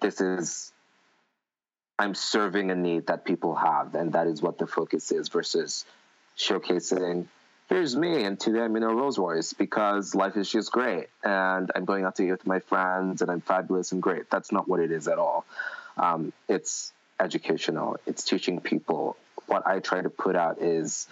this 0.00 0.20
is 0.20 0.72
I'm 1.98 2.14
serving 2.14 2.70
a 2.70 2.74
need 2.74 3.06
that 3.06 3.24
people 3.24 3.54
have, 3.54 3.94
and 3.94 4.12
that 4.12 4.26
is 4.26 4.42
what 4.42 4.58
the 4.58 4.66
focus 4.66 5.10
is 5.12 5.28
versus 5.28 5.86
showcasing. 6.36 7.26
Here's 7.68 7.96
me, 7.96 8.24
and 8.24 8.38
today 8.38 8.60
I'm 8.60 8.76
in 8.76 8.82
a 8.82 8.94
Rolls 8.94 9.18
Royce 9.18 9.54
because 9.54 10.14
life 10.14 10.36
is 10.36 10.50
just 10.50 10.70
great, 10.70 11.08
and 11.24 11.70
I'm 11.74 11.86
going 11.86 12.04
out 12.04 12.16
to 12.16 12.24
eat 12.24 12.30
with 12.30 12.46
my 12.46 12.60
friends, 12.60 13.22
and 13.22 13.30
I'm 13.30 13.40
fabulous 13.40 13.92
and 13.92 14.02
great. 14.02 14.30
That's 14.30 14.52
not 14.52 14.68
what 14.68 14.80
it 14.80 14.92
is 14.92 15.08
at 15.08 15.18
all. 15.18 15.46
Um, 15.96 16.34
it's 16.48 16.92
educational. 17.20 17.98
It's 18.06 18.24
teaching 18.24 18.60
people 18.60 19.16
what 19.46 19.66
I 19.66 19.80
try 19.80 20.00
to 20.00 20.10
put 20.10 20.36
out 20.36 20.60
is, 20.60 21.06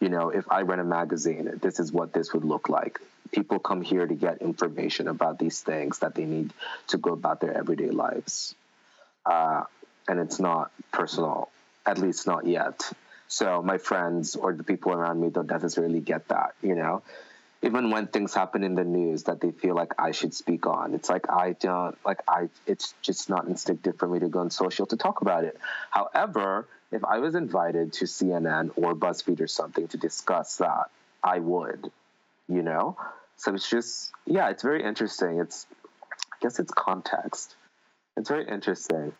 you 0.00 0.08
know, 0.08 0.30
if 0.30 0.50
I 0.50 0.62
run 0.62 0.80
a 0.80 0.84
magazine, 0.84 1.58
this 1.62 1.78
is 1.78 1.92
what 1.92 2.12
this 2.12 2.32
would 2.32 2.44
look 2.44 2.68
like. 2.68 3.00
People 3.32 3.58
come 3.58 3.82
here 3.82 4.06
to 4.06 4.14
get 4.14 4.42
information 4.42 5.08
about 5.08 5.38
these 5.38 5.60
things 5.60 5.98
that 6.00 6.14
they 6.14 6.24
need 6.24 6.52
to 6.88 6.98
go 6.98 7.12
about 7.12 7.40
their 7.40 7.56
everyday 7.56 7.90
lives. 7.90 8.54
Uh, 9.26 9.64
and 10.08 10.20
it's 10.20 10.38
not 10.38 10.70
personal, 10.92 11.48
at 11.86 11.98
least 11.98 12.26
not 12.26 12.46
yet. 12.46 12.90
So 13.28 13.62
my 13.62 13.78
friends 13.78 14.36
or 14.36 14.52
the 14.52 14.62
people 14.62 14.92
around 14.92 15.20
me 15.20 15.30
don't 15.30 15.50
necessarily 15.50 16.00
get 16.00 16.28
that, 16.28 16.54
you 16.62 16.74
know? 16.74 17.02
Even 17.64 17.90
when 17.90 18.06
things 18.08 18.34
happen 18.34 18.62
in 18.62 18.74
the 18.74 18.84
news 18.84 19.24
that 19.24 19.40
they 19.40 19.50
feel 19.50 19.74
like 19.74 19.94
I 19.98 20.10
should 20.12 20.34
speak 20.34 20.66
on, 20.66 20.94
it's 20.94 21.08
like 21.08 21.30
I 21.30 21.52
don't 21.52 21.96
like 22.04 22.20
I. 22.28 22.48
It's 22.66 22.94
just 23.02 23.30
not 23.30 23.46
instinctive 23.46 23.96
for 23.98 24.06
me 24.06 24.18
to 24.20 24.28
go 24.28 24.40
on 24.40 24.50
social 24.50 24.86
to 24.86 24.96
talk 24.96 25.22
about 25.22 25.44
it. 25.44 25.58
However, 25.90 26.68
if 26.92 27.04
I 27.04 27.18
was 27.18 27.34
invited 27.34 27.94
to 27.94 28.04
CNN 28.04 28.70
or 28.76 28.94
BuzzFeed 28.94 29.40
or 29.40 29.46
something 29.46 29.88
to 29.88 29.96
discuss 29.96 30.58
that, 30.58 30.90
I 31.22 31.38
would, 31.38 31.90
you 32.48 32.62
know. 32.62 32.96
So 33.36 33.54
it's 33.54 33.68
just 33.68 34.12
yeah, 34.26 34.50
it's 34.50 34.62
very 34.62 34.84
interesting. 34.84 35.40
It's 35.40 35.66
I 36.32 36.36
guess 36.42 36.58
it's 36.58 36.72
context. 36.72 37.56
It's 38.16 38.28
very 38.28 38.46
interesting. 38.46 39.12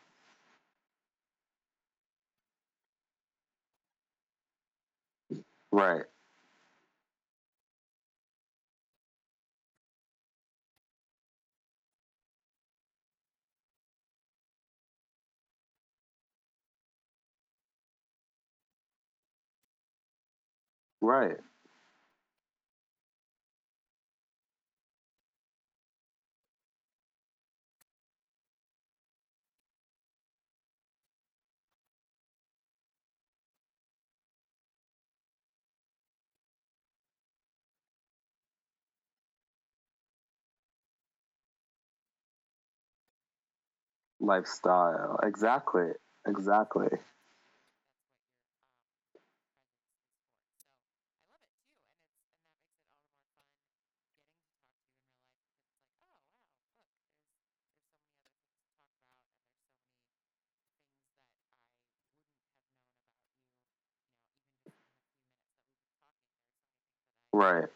Right. 5.72 6.04
Right. 21.04 21.36
Lifestyle. 44.20 45.18
Exactly. 45.22 45.92
Exactly. 46.26 46.88
Right. 67.34 67.68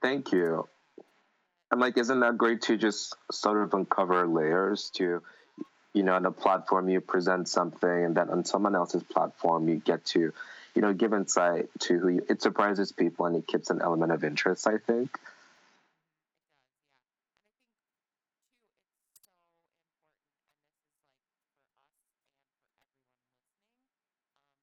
Thank 0.00 0.32
you. 0.32 0.68
And 1.70 1.80
like, 1.80 1.98
isn't 1.98 2.20
that 2.20 2.38
great 2.38 2.62
to 2.62 2.76
just 2.76 3.16
sort 3.30 3.62
of 3.62 3.74
uncover 3.74 4.26
layers 4.26 4.90
to, 4.96 5.22
you 5.94 6.02
know, 6.02 6.14
on 6.14 6.26
a 6.26 6.30
platform 6.32 6.88
you 6.88 7.00
present 7.00 7.48
something, 7.48 8.04
and 8.04 8.14
then 8.16 8.30
on 8.30 8.44
someone 8.44 8.74
else's 8.76 9.02
platform 9.02 9.68
you 9.68 9.76
get 9.76 10.04
to, 10.06 10.32
you 10.74 10.82
know, 10.82 10.92
give 10.92 11.12
insight 11.12 11.70
to 11.80 11.98
who 11.98 12.08
you, 12.08 12.26
it 12.28 12.42
surprises 12.42 12.92
people 12.92 13.26
and 13.26 13.36
it 13.36 13.46
keeps 13.46 13.70
an 13.70 13.80
element 13.82 14.12
of 14.12 14.22
interest. 14.24 14.66
I 14.68 14.78
think. 14.78 15.18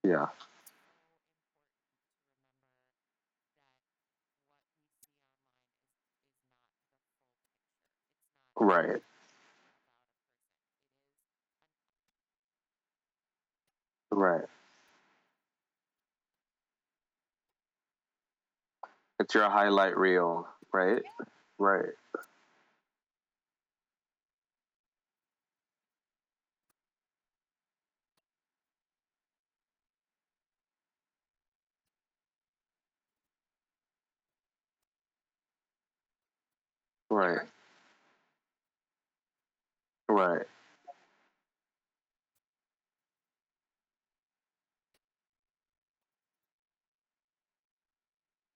Yeah. 0.09 0.25
Right. 8.59 9.01
Right. 14.11 14.45
It's 19.19 19.35
your 19.35 19.49
highlight 19.49 19.97
reel, 19.97 20.47
right? 20.73 21.03
Right. 21.59 21.93
Right. 37.09 37.39
Right. 40.09 40.45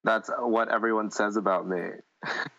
That's 0.04 0.30
what 0.40 0.70
everyone 0.72 1.12
says 1.12 1.38
about 1.38 1.68
me. 1.68 1.82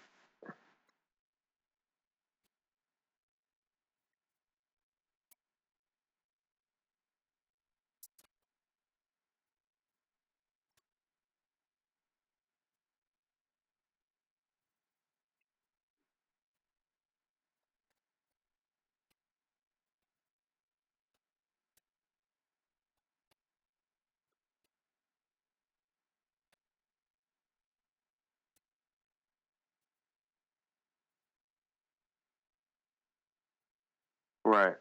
Right. 34.55 34.74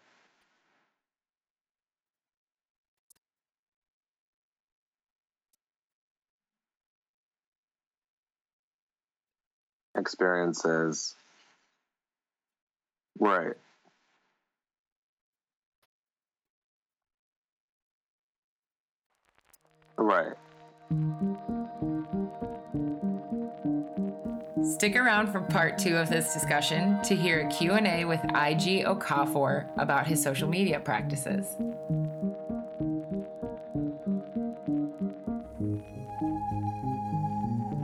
Experiences. 9.97 11.15
Right. 13.19 13.55
Right. 19.97 20.35
Stick 24.83 24.97
around 24.97 25.31
for 25.31 25.39
part 25.39 25.77
two 25.77 25.95
of 25.95 26.09
this 26.09 26.33
discussion 26.33 27.01
to 27.03 27.15
hear 27.15 27.47
a 27.47 27.49
Q&A 27.49 28.03
with 28.03 28.21
IG 28.25 28.83
Okafor 28.83 29.65
about 29.77 30.05
his 30.05 30.21
social 30.21 30.49
media 30.49 30.77
practices. 30.77 31.55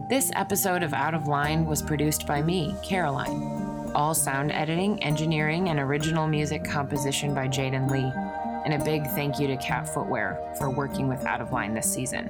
This 0.09 0.29
episode 0.35 0.83
of 0.83 0.93
Out 0.93 1.13
of 1.13 1.29
Line 1.29 1.65
was 1.65 1.81
produced 1.81 2.27
by 2.27 2.41
me, 2.41 2.75
Caroline. 2.83 3.93
All 3.95 4.13
sound 4.13 4.51
editing, 4.51 5.01
engineering, 5.01 5.69
and 5.69 5.79
original 5.79 6.27
music 6.27 6.65
composition 6.65 7.33
by 7.33 7.47
Jaden 7.47 7.89
Lee. 7.89 8.11
And 8.65 8.73
a 8.73 8.83
big 8.83 9.07
thank 9.11 9.39
you 9.39 9.47
to 9.47 9.55
Cat 9.55 9.87
Footwear 9.87 10.53
for 10.57 10.69
working 10.69 11.07
with 11.07 11.23
Out 11.23 11.39
of 11.39 11.53
Line 11.53 11.73
this 11.73 11.89
season. 11.89 12.29